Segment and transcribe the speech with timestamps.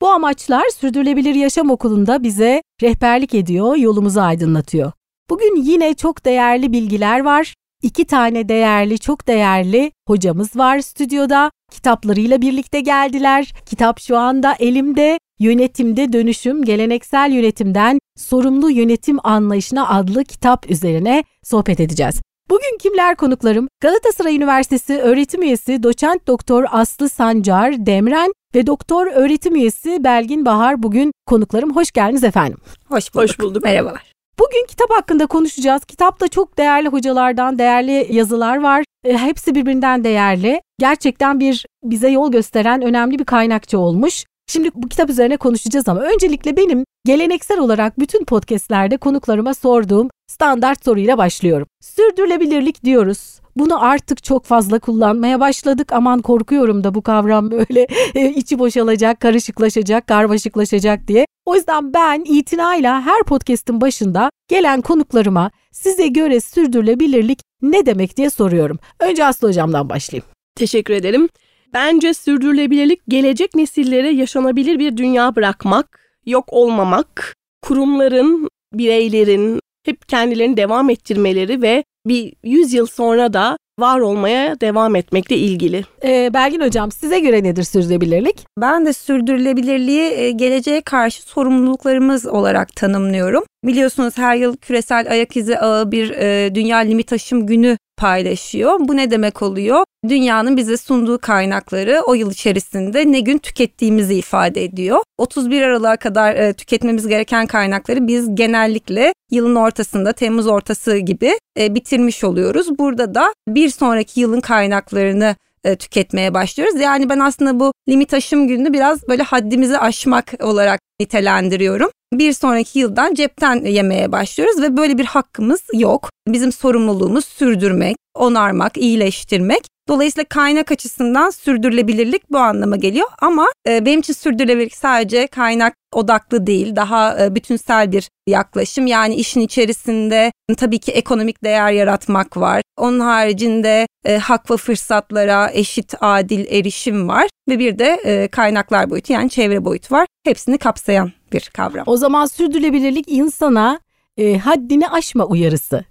[0.00, 4.92] Bu amaçlar Sürdürülebilir Yaşam Okulu'nda bize rehberlik ediyor, yolumuzu aydınlatıyor.
[5.30, 7.54] Bugün yine çok değerli bilgiler var.
[7.82, 11.50] İki tane değerli, çok değerli hocamız var stüdyoda.
[11.70, 13.52] Kitaplarıyla birlikte geldiler.
[13.66, 15.18] Kitap şu anda elimde.
[15.38, 22.20] Yönetimde Dönüşüm, Geleneksel Yönetimden Sorumlu Yönetim Anlayışına adlı kitap üzerine sohbet edeceğiz.
[22.50, 23.68] Bugün kimler konuklarım?
[23.80, 30.82] Galatasaray Üniversitesi öğretim üyesi doçent doktor Aslı Sancar Demren ve doktor öğretim üyesi Belgin Bahar
[30.82, 31.76] bugün konuklarım.
[31.76, 32.58] Hoş geldiniz efendim.
[32.88, 33.28] Hoş bulduk.
[33.28, 33.64] Hoş bulduk.
[33.64, 34.12] Merhabalar.
[34.38, 35.84] Bugün kitap hakkında konuşacağız.
[35.84, 38.84] Kitapta çok değerli hocalardan değerli yazılar var.
[39.04, 40.60] E, hepsi birbirinden değerli.
[40.78, 44.24] Gerçekten bir bize yol gösteren önemli bir kaynakçı olmuş.
[44.48, 50.84] Şimdi bu kitap üzerine konuşacağız ama öncelikle benim geleneksel olarak bütün podcastlerde konuklarıma sorduğum standart
[50.84, 51.66] soruyla başlıyorum.
[51.82, 53.40] Sürdürülebilirlik diyoruz.
[53.56, 55.92] Bunu artık çok fazla kullanmaya başladık.
[55.92, 61.26] Aman korkuyorum da bu kavram böyle e, içi boşalacak, karışıklaşacak, karmaşıklaşacak diye.
[61.46, 68.30] O yüzden ben itinayla her podcast'in başında gelen konuklarıma size göre sürdürülebilirlik ne demek diye
[68.30, 68.78] soruyorum.
[69.00, 70.26] Önce Aslı Hocam'dan başlayayım.
[70.56, 71.28] Teşekkür ederim.
[71.74, 80.90] Bence sürdürülebilirlik gelecek nesillere yaşanabilir bir dünya bırakmak, yok olmamak, kurumların, bireylerin hep kendilerini devam
[80.90, 85.84] ettirmeleri ve bir 100 yıl sonra da var olmaya devam etmekle ilgili.
[86.04, 88.46] Ee, Belgin Hocam size göre nedir sürdürülebilirlik?
[88.60, 93.44] Ben de sürdürülebilirliği e, geleceğe karşı sorumluluklarımız olarak tanımlıyorum.
[93.64, 98.78] Biliyorsunuz her yıl küresel ayak izi ağı bir e, dünya limit aşım günü paylaşıyor.
[98.80, 99.84] Bu ne demek oluyor?
[100.08, 104.98] Dünyanın bize sunduğu kaynakları o yıl içerisinde ne gün tükettiğimizi ifade ediyor.
[105.18, 111.74] 31 Aralık'a kadar e, tüketmemiz gereken kaynakları biz genellikle yılın ortasında Temmuz ortası gibi e,
[111.74, 112.78] bitirmiş oluyoruz.
[112.78, 116.80] Burada da bir sonraki yılın kaynaklarını e, tüketmeye başlıyoruz.
[116.80, 121.90] Yani ben aslında bu limit aşım gününü biraz böyle haddimizi aşmak olarak nitelendiriyorum.
[122.12, 126.10] Bir sonraki yıldan cepten yemeye başlıyoruz ve böyle bir hakkımız yok.
[126.28, 129.62] Bizim sorumluluğumuz sürdürmek, onarmak, iyileştirmek.
[129.88, 136.46] Dolayısıyla kaynak açısından sürdürülebilirlik bu anlama geliyor ama e, benim için sürdürülebilirlik sadece kaynak odaklı
[136.46, 138.86] değil, daha e, bütünsel bir yaklaşım.
[138.86, 142.62] Yani işin içerisinde tabii ki ekonomik değer yaratmak var.
[142.76, 148.90] Onun haricinde e, hak ve fırsatlara eşit, adil erişim var ve bir de e, kaynaklar
[148.90, 150.06] boyutu yani çevre boyutu var.
[150.24, 151.84] Hepsini kapsayan bir kavram.
[151.86, 153.80] O zaman sürdürülebilirlik insana
[154.16, 155.84] e, haddini aşma uyarısı.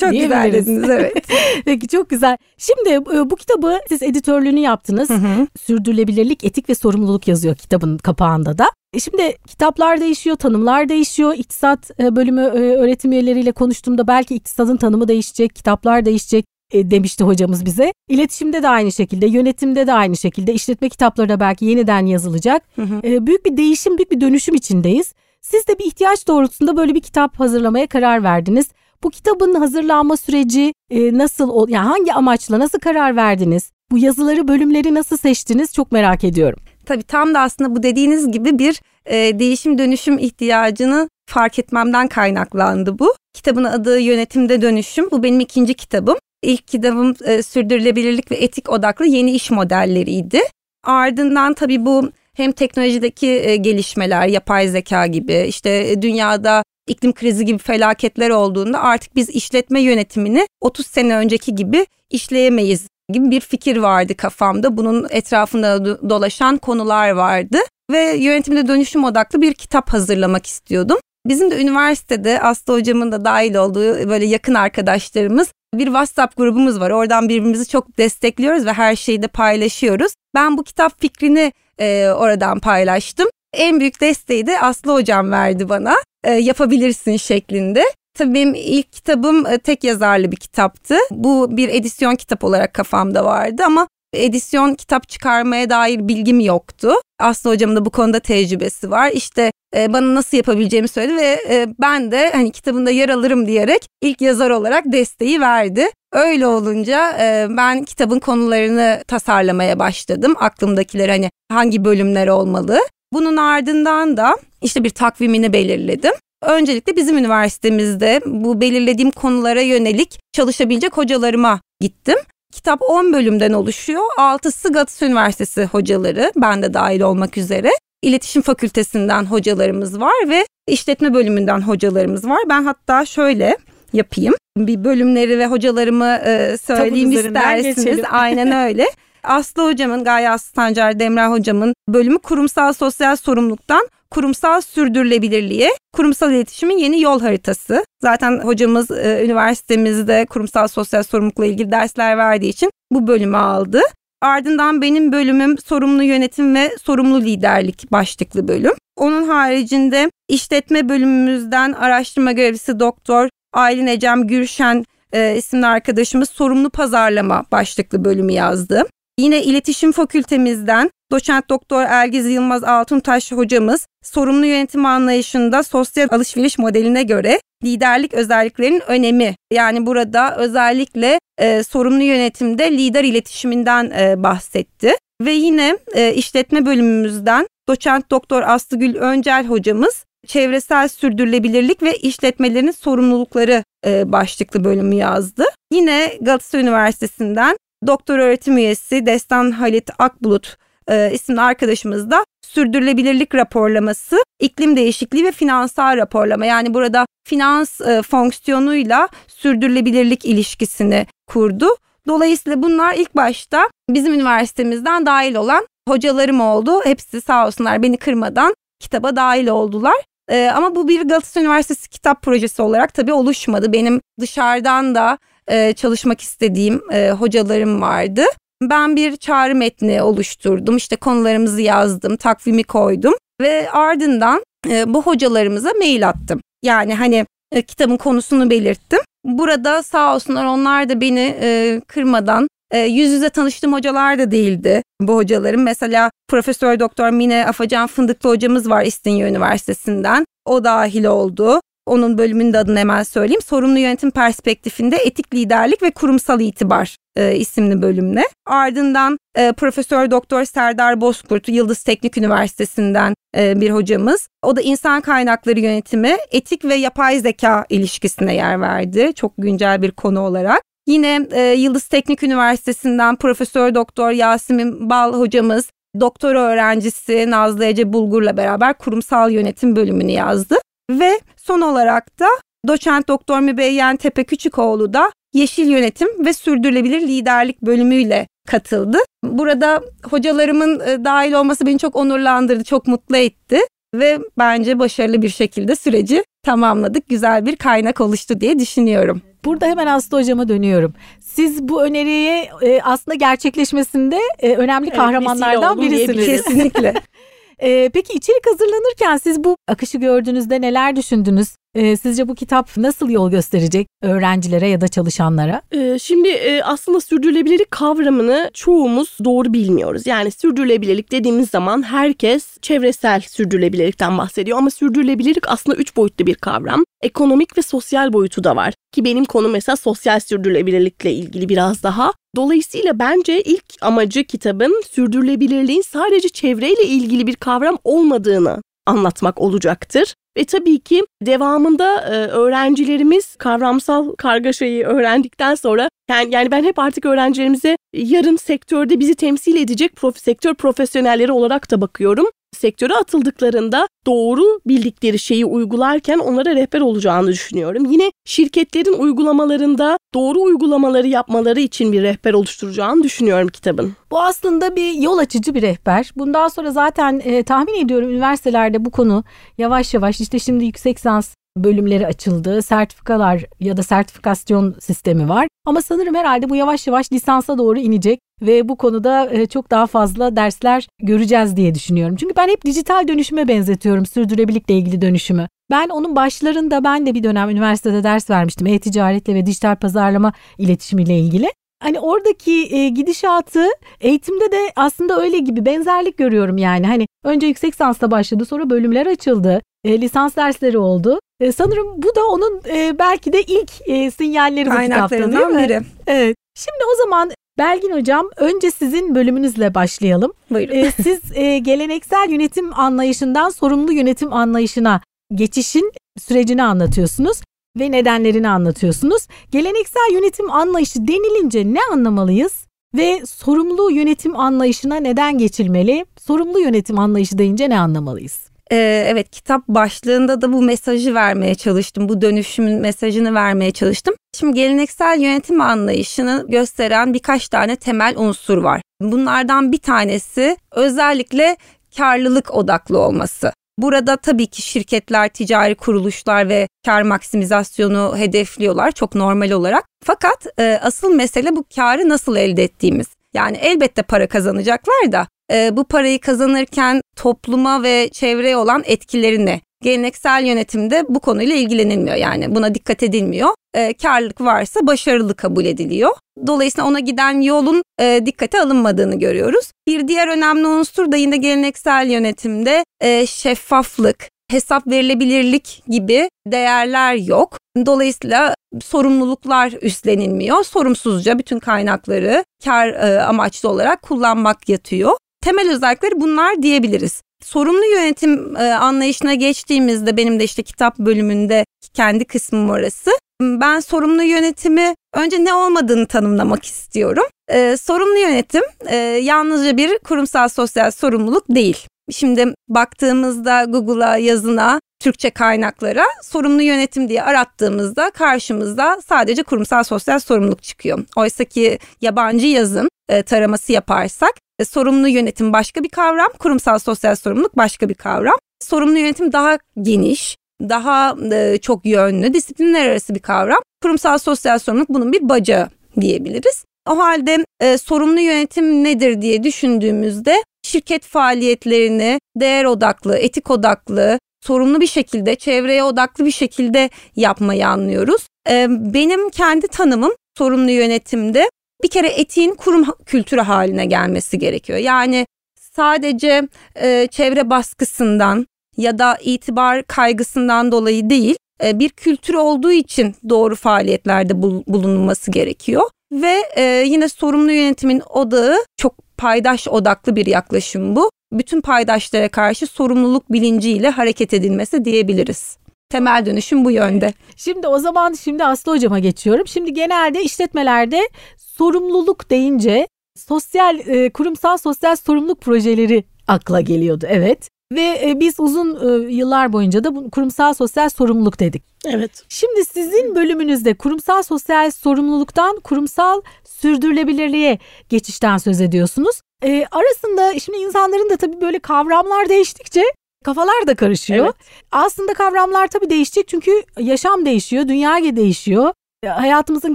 [0.00, 1.26] Çok güzel dediniz evet.
[1.64, 2.36] Peki çok güzel.
[2.58, 5.10] Şimdi e, bu kitabı siz editörlüğünü yaptınız.
[5.10, 5.46] Hı hı.
[5.60, 8.66] Sürdürülebilirlik, etik ve sorumluluk yazıyor kitabın kapağında da.
[8.94, 11.34] E şimdi kitaplar değişiyor, tanımlar değişiyor.
[11.36, 17.64] İktisat e, bölümü e, öğretim üyeleriyle konuştuğumda belki iktisadın tanımı değişecek, kitaplar değişecek demişti hocamız
[17.64, 17.92] bize.
[18.08, 22.62] İletişimde de aynı şekilde, yönetimde de aynı şekilde, işletme kitapları da belki yeniden yazılacak.
[22.76, 23.26] Hı hı.
[23.26, 25.14] Büyük bir değişim, büyük bir dönüşüm içindeyiz.
[25.42, 28.66] Siz de bir ihtiyaç doğrultusunda böyle bir kitap hazırlamaya karar verdiniz.
[29.02, 33.72] Bu kitabın hazırlanma süreci e, nasıl, yani hangi amaçla, nasıl karar verdiniz?
[33.90, 36.58] Bu yazıları, bölümleri nasıl seçtiniz çok merak ediyorum.
[36.86, 42.98] Tabii tam da aslında bu dediğiniz gibi bir e, değişim dönüşüm ihtiyacını fark etmemden kaynaklandı
[42.98, 43.14] bu.
[43.34, 45.10] Kitabın adı Yönetimde Dönüşüm.
[45.10, 46.16] Bu benim ikinci kitabım.
[46.42, 50.40] İlk kitabım e, sürdürülebilirlik ve etik odaklı yeni iş modelleriydi.
[50.84, 57.44] Ardından tabii bu hem teknolojideki e, gelişmeler, yapay zeka gibi işte e, dünyada iklim krizi
[57.44, 63.76] gibi felaketler olduğunda artık biz işletme yönetimini 30 sene önceki gibi işleyemeyiz gibi bir fikir
[63.76, 64.76] vardı kafamda.
[64.76, 67.58] Bunun etrafında dolaşan konular vardı
[67.90, 70.98] ve yönetimde dönüşüm odaklı bir kitap hazırlamak istiyordum.
[71.26, 76.90] Bizim de üniversitede Aslı hocamın da dahil olduğu böyle yakın arkadaşlarımız bir WhatsApp grubumuz var.
[76.90, 80.12] Oradan birbirimizi çok destekliyoruz ve her şeyi de paylaşıyoruz.
[80.34, 81.52] Ben bu kitap fikrini
[81.82, 83.28] e, oradan paylaştım.
[83.52, 85.94] En büyük desteği de Aslı hocam verdi bana.
[86.24, 87.84] E, yapabilirsin şeklinde.
[88.18, 90.96] Tabii benim ilk kitabım e, tek yazarlı bir kitaptı.
[91.10, 96.94] Bu bir edisyon kitap olarak kafamda vardı ama edisyon kitap çıkarmaya dair bilgim yoktu.
[97.20, 99.10] Aslı hocamın da bu konuda tecrübesi var.
[99.14, 103.86] İşte e, bana nasıl yapabileceğimi söyledi ve e, ben de hani kitabında yer alırım diyerek
[104.02, 105.88] ilk yazar olarak desteği verdi.
[106.12, 110.34] Öyle olunca e, ben kitabın konularını tasarlamaya başladım.
[110.40, 112.78] Aklımdakiler hani hangi bölümler olmalı.
[113.12, 116.12] Bunun ardından da işte bir takvimini belirledim.
[116.42, 122.18] öncelikle bizim üniversitemizde bu belirlediğim konulara yönelik çalışabilecek hocalarıma gittim.
[122.52, 124.02] Kitap 10 bölümden oluşuyor.
[124.18, 127.70] 6'sı Galatasaray Üniversitesi hocaları, ben de dahil olmak üzere.
[128.02, 132.40] İletişim Fakültesinden hocalarımız var ve işletme bölümünden hocalarımız var.
[132.48, 133.56] Ben hatta şöyle
[133.92, 134.34] yapayım.
[134.56, 137.76] Bir bölümleri ve hocalarımı e, söyleyeyim isterseniz.
[137.76, 138.04] Geçelim.
[138.10, 138.86] Aynen öyle.
[139.22, 146.78] Aslı hocamın, Gaye Aslı Tancar Demre hocamın bölümü kurumsal sosyal sorumluluktan kurumsal sürdürülebilirliğe, kurumsal iletişimin
[146.78, 147.84] yeni yol haritası.
[148.02, 153.80] Zaten hocamız e, üniversitemizde kurumsal sosyal sorumlulukla ilgili dersler verdiği için bu bölümü aldı.
[154.22, 158.74] Ardından benim bölümüm sorumlu yönetim ve sorumlu liderlik başlıklı bölüm.
[158.96, 167.44] Onun haricinde işletme bölümümüzden araştırma görevlisi doktor Aylin Ecem Gürşen e, isimli arkadaşımız sorumlu pazarlama
[167.52, 168.84] başlıklı bölümü yazdı.
[169.18, 177.02] Yine iletişim fakültemizden doçent doktor Ergiz Yılmaz Altuntaş hocamız sorumlu yönetim anlayışında sosyal alışveriş modeline
[177.02, 184.92] göre liderlik özelliklerinin önemi yani burada özellikle e, sorumlu yönetimde lider iletişiminden e, bahsetti.
[185.20, 193.64] Ve yine e, işletme bölümümüzden doçent doktor Aslıgül Öncel hocamız çevresel sürdürülebilirlik ve işletmelerin sorumlulukları
[193.86, 195.44] e, başlıklı bölümü yazdı.
[195.72, 200.56] Yine Galatasaray Üniversitesi'nden doktor öğretim üyesi Destan Halit Akbulut
[200.88, 206.46] e, isimli arkadaşımız da sürdürülebilirlik raporlaması, iklim değişikliği ve finansal raporlama.
[206.46, 211.68] Yani burada finans e, fonksiyonuyla sürdürülebilirlik ilişkisini kurdu.
[212.06, 216.84] Dolayısıyla bunlar ilk başta bizim üniversitemizden dahil olan hocalarım oldu.
[216.84, 219.94] Hepsi sağ olsunlar beni kırmadan kitaba dahil oldular.
[220.32, 223.72] Ee, ama bu bir Galatasaray Üniversitesi kitap projesi olarak tabii oluşmadı.
[223.72, 225.18] Benim dışarıdan da
[225.48, 228.22] e, çalışmak istediğim e, hocalarım vardı.
[228.62, 230.76] Ben bir çağrı metni oluşturdum.
[230.76, 236.40] İşte konularımızı yazdım, takvimi koydum ve ardından e, bu hocalarımıza mail attım.
[236.62, 239.00] Yani hani e, kitabın konusunu belirttim.
[239.24, 244.82] Burada sağ olsunlar onlar da beni e, kırmadan e, yüz yüze tanıştığım hocalar da değildi
[245.00, 245.62] bu hocalarım.
[245.62, 250.24] Mesela Profesör Doktor Mine Afacan Fındıklı hocamız var İstinye Üniversitesi'nden.
[250.44, 251.60] O dahil oldu.
[251.86, 253.42] Onun bölümünün de adını hemen söyleyeyim.
[253.42, 258.22] Sorumlu yönetim perspektifinde etik liderlik ve kurumsal itibar e, isimli bölümle.
[258.46, 264.28] Ardından e, Profesör Doktor Serdar Bozkurt Yıldız Teknik Üniversitesi'nden e, bir hocamız.
[264.42, 269.12] O da insan kaynakları yönetimi, etik ve yapay zeka ilişkisine yer verdi.
[269.14, 270.62] Çok güncel bir konu olarak.
[270.86, 278.36] Yine e, Yıldız Teknik Üniversitesi'nden Profesör Doktor Yasemin Bal hocamız doktora öğrencisi Nazlı Ece Bulgur'la
[278.36, 280.56] beraber kurumsal yönetim bölümünü yazdı.
[280.90, 282.26] Ve son olarak da
[282.68, 288.98] doçent doktor Mübeyyen Tepe Küçükoğlu da Yeşil Yönetim ve Sürdürülebilir Liderlik bölümüyle katıldı.
[289.24, 293.60] Burada hocalarımın e, dahil olması beni çok onurlandırdı, çok mutlu etti
[293.94, 297.08] ve bence başarılı bir şekilde süreci tamamladık.
[297.08, 299.22] Güzel bir kaynak oluştu diye düşünüyorum.
[299.44, 300.94] Burada hemen Aslı hocama dönüyorum.
[301.20, 306.26] Siz bu öneriye e, aslında gerçekleşmesinde e, önemli evet, kahramanlardan birisiniz.
[306.26, 306.94] Kesinlikle.
[307.58, 311.56] e, peki içerik hazırlanırken siz bu akışı gördüğünüzde neler düşündünüz?
[311.74, 315.62] E, sizce bu kitap nasıl yol gösterecek öğrencilere ya da çalışanlara?
[315.72, 320.06] E, şimdi e, aslında sürdürülebilirlik kavramını çoğumuz doğru bilmiyoruz.
[320.06, 326.84] Yani sürdürülebilirlik dediğimiz zaman herkes çevresel sürdürülebilirlikten bahsediyor ama sürdürülebilirlik aslında üç boyutlu bir kavram.
[327.02, 328.74] Ekonomik ve sosyal boyutu da var.
[328.92, 332.12] Ki benim konu mesela sosyal sürdürülebilirlikle ilgili biraz daha.
[332.36, 340.14] Dolayısıyla bence ilk amacı kitabın sürdürülebilirliğin sadece çevreyle ilgili bir kavram olmadığını anlatmak olacaktır.
[340.36, 347.06] Ve tabii ki devamında e, öğrencilerimiz kavramsal kargaşayı öğrendikten sonra yani, yani ben hep artık
[347.06, 354.60] öğrencilerimize yarın sektörde bizi temsil edecek prof, sektör profesyonelleri olarak da bakıyorum sektöre atıldıklarında doğru
[354.66, 357.90] bildikleri şeyi uygularken onlara rehber olacağını düşünüyorum.
[357.90, 363.92] Yine şirketlerin uygulamalarında doğru uygulamaları yapmaları için bir rehber oluşturacağını düşünüyorum kitabın.
[364.10, 366.10] Bu aslında bir yol açıcı bir rehber.
[366.16, 369.24] Bundan sonra zaten e, tahmin ediyorum üniversitelerde bu konu
[369.58, 372.62] yavaş yavaş işte şimdi yüksek lisans bölümleri açıldı.
[372.62, 375.48] Sertifikalar ya da sertifikasyon sistemi var.
[375.66, 379.86] Ama sanırım herhalde bu yavaş yavaş lisansa doğru inecek ve bu konuda e, çok daha
[379.86, 382.16] fazla dersler göreceğiz diye düşünüyorum.
[382.16, 385.48] Çünkü ben hep dijital dönüşüme benzetiyorum sürdürülebilirlikle ilgili dönüşümü.
[385.70, 388.66] Ben onun başlarında ben de bir dönem üniversitede ders vermiştim.
[388.66, 391.48] E-ticaretle ve dijital pazarlama iletişimiyle ilgili.
[391.82, 393.66] Hani oradaki e, gidişatı
[394.00, 396.86] eğitimde de aslında öyle gibi benzerlik görüyorum yani.
[396.86, 399.60] Hani önce yüksek lisansla başladı sonra bölümler açıldı.
[399.84, 401.18] E, lisans dersleri oldu.
[401.42, 405.62] E, sanırım bu da onun e, belki de ilk e, sinyalleri bu kitapta değil mi?
[405.62, 405.80] biri.
[406.06, 406.36] Evet.
[406.54, 410.32] Şimdi o zaman Belgin Hocam önce sizin bölümünüzle başlayalım.
[410.50, 410.74] Buyurun.
[410.74, 415.00] Ee, siz e, geleneksel yönetim anlayışından sorumlu yönetim anlayışına
[415.34, 417.40] geçişin sürecini anlatıyorsunuz
[417.78, 419.26] ve nedenlerini anlatıyorsunuz.
[419.50, 422.66] Geleneksel yönetim anlayışı denilince ne anlamalıyız?
[422.94, 426.06] Ve sorumlu yönetim anlayışına neden geçilmeli?
[426.20, 428.51] Sorumlu yönetim anlayışı deyince ne anlamalıyız?
[428.72, 432.08] Ee, evet kitap başlığında da bu mesajı vermeye çalıştım.
[432.08, 434.14] Bu dönüşümün mesajını vermeye çalıştım.
[434.38, 438.80] Şimdi geleneksel yönetim anlayışını gösteren birkaç tane temel unsur var.
[439.00, 441.56] Bunlardan bir tanesi özellikle
[441.96, 443.52] karlılık odaklı olması.
[443.78, 449.84] Burada tabii ki şirketler, ticari kuruluşlar ve kar maksimizasyonu hedefliyorlar çok normal olarak.
[450.04, 453.06] Fakat e, asıl mesele bu karı nasıl elde ettiğimiz.
[453.34, 459.60] Yani elbette para kazanacaklar da e, bu parayı kazanırken topluma ve çevreye olan etkileri ne?
[459.82, 463.48] Geleneksel yönetimde bu konuyla ilgilenilmiyor yani buna dikkat edilmiyor.
[463.74, 466.10] E, karlılık varsa başarılı kabul ediliyor.
[466.46, 469.70] Dolayısıyla ona giden yolun e, dikkate alınmadığını görüyoruz.
[469.88, 477.58] Bir diğer önemli unsur da yine geleneksel yönetimde e, şeffaflık, hesap verilebilirlik gibi değerler yok.
[477.86, 480.64] Dolayısıyla sorumluluklar üstlenilmiyor.
[480.64, 485.12] Sorumsuzca bütün kaynakları kar e, amaçlı olarak kullanmak yatıyor.
[485.42, 487.22] Temel özellikleri bunlar diyebiliriz.
[487.42, 493.10] Sorumlu yönetim e, anlayışına geçtiğimizde benim de işte kitap bölümünde kendi kısmım orası.
[493.42, 497.24] Ben sorumlu yönetimi önce ne olmadığını tanımlamak istiyorum.
[497.48, 501.86] E, sorumlu yönetim e, yalnızca bir kurumsal sosyal sorumluluk değil.
[502.10, 510.62] Şimdi baktığımızda Google'a yazına Türkçe kaynaklara sorumlu yönetim diye arattığımızda karşımızda sadece kurumsal sosyal sorumluluk
[510.62, 511.04] çıkıyor.
[511.16, 517.14] Oysa ki yabancı yazın e, taraması yaparsak e, sorumlu yönetim başka bir kavram, kurumsal sosyal
[517.14, 518.36] sorumluluk başka bir kavram.
[518.60, 523.60] Sorumlu yönetim daha geniş, daha e, çok yönlü, disiplinler arası bir kavram.
[523.82, 525.68] Kurumsal sosyal sorumluluk bunun bir bacağı
[526.00, 526.64] diyebiliriz.
[526.90, 534.80] O halde e, sorumlu yönetim nedir diye düşündüğümüzde şirket faaliyetlerini değer odaklı, etik odaklı, sorumlu
[534.80, 538.26] bir şekilde, çevreye odaklı bir şekilde yapmayı anlıyoruz.
[538.50, 541.48] E, benim kendi tanımım sorumlu yönetimde
[541.82, 544.78] bir kere etiğin kurum kültürü haline gelmesi gerekiyor.
[544.78, 548.46] Yani sadece e, çevre baskısından
[548.76, 555.82] ya da itibar kaygısından dolayı değil, e, bir kültür olduğu için doğru faaliyetlerde bulunulması gerekiyor.
[556.12, 561.10] Ve e, yine sorumlu yönetimin odağı çok paydaş odaklı bir yaklaşım bu.
[561.32, 565.56] Bütün paydaşlara karşı sorumluluk bilinciyle hareket edilmesi diyebiliriz.
[565.92, 567.12] Temel dönüşüm bu yönde.
[567.36, 569.46] Şimdi o zaman şimdi Aslı hocama geçiyorum.
[569.46, 577.06] Şimdi genelde işletmelerde sorumluluk deyince sosyal e, kurumsal sosyal sorumluluk projeleri akla geliyordu.
[577.08, 577.48] Evet.
[577.72, 581.62] Ve e, biz uzun e, yıllar boyunca da bu kurumsal sosyal sorumluluk dedik.
[581.86, 582.24] Evet.
[582.28, 587.58] Şimdi sizin bölümünüzde kurumsal sosyal sorumluluktan kurumsal sürdürülebilirliğe
[587.88, 589.20] geçişten söz ediyorsunuz.
[589.44, 592.82] E, arasında şimdi insanların da tabii böyle kavramlar değiştikçe
[593.22, 594.24] kafalar da karışıyor.
[594.24, 594.34] Evet.
[594.72, 598.72] Aslında kavramlar tabii değişecek çünkü yaşam değişiyor, dünya değişiyor.
[599.02, 599.74] E, hayatımızın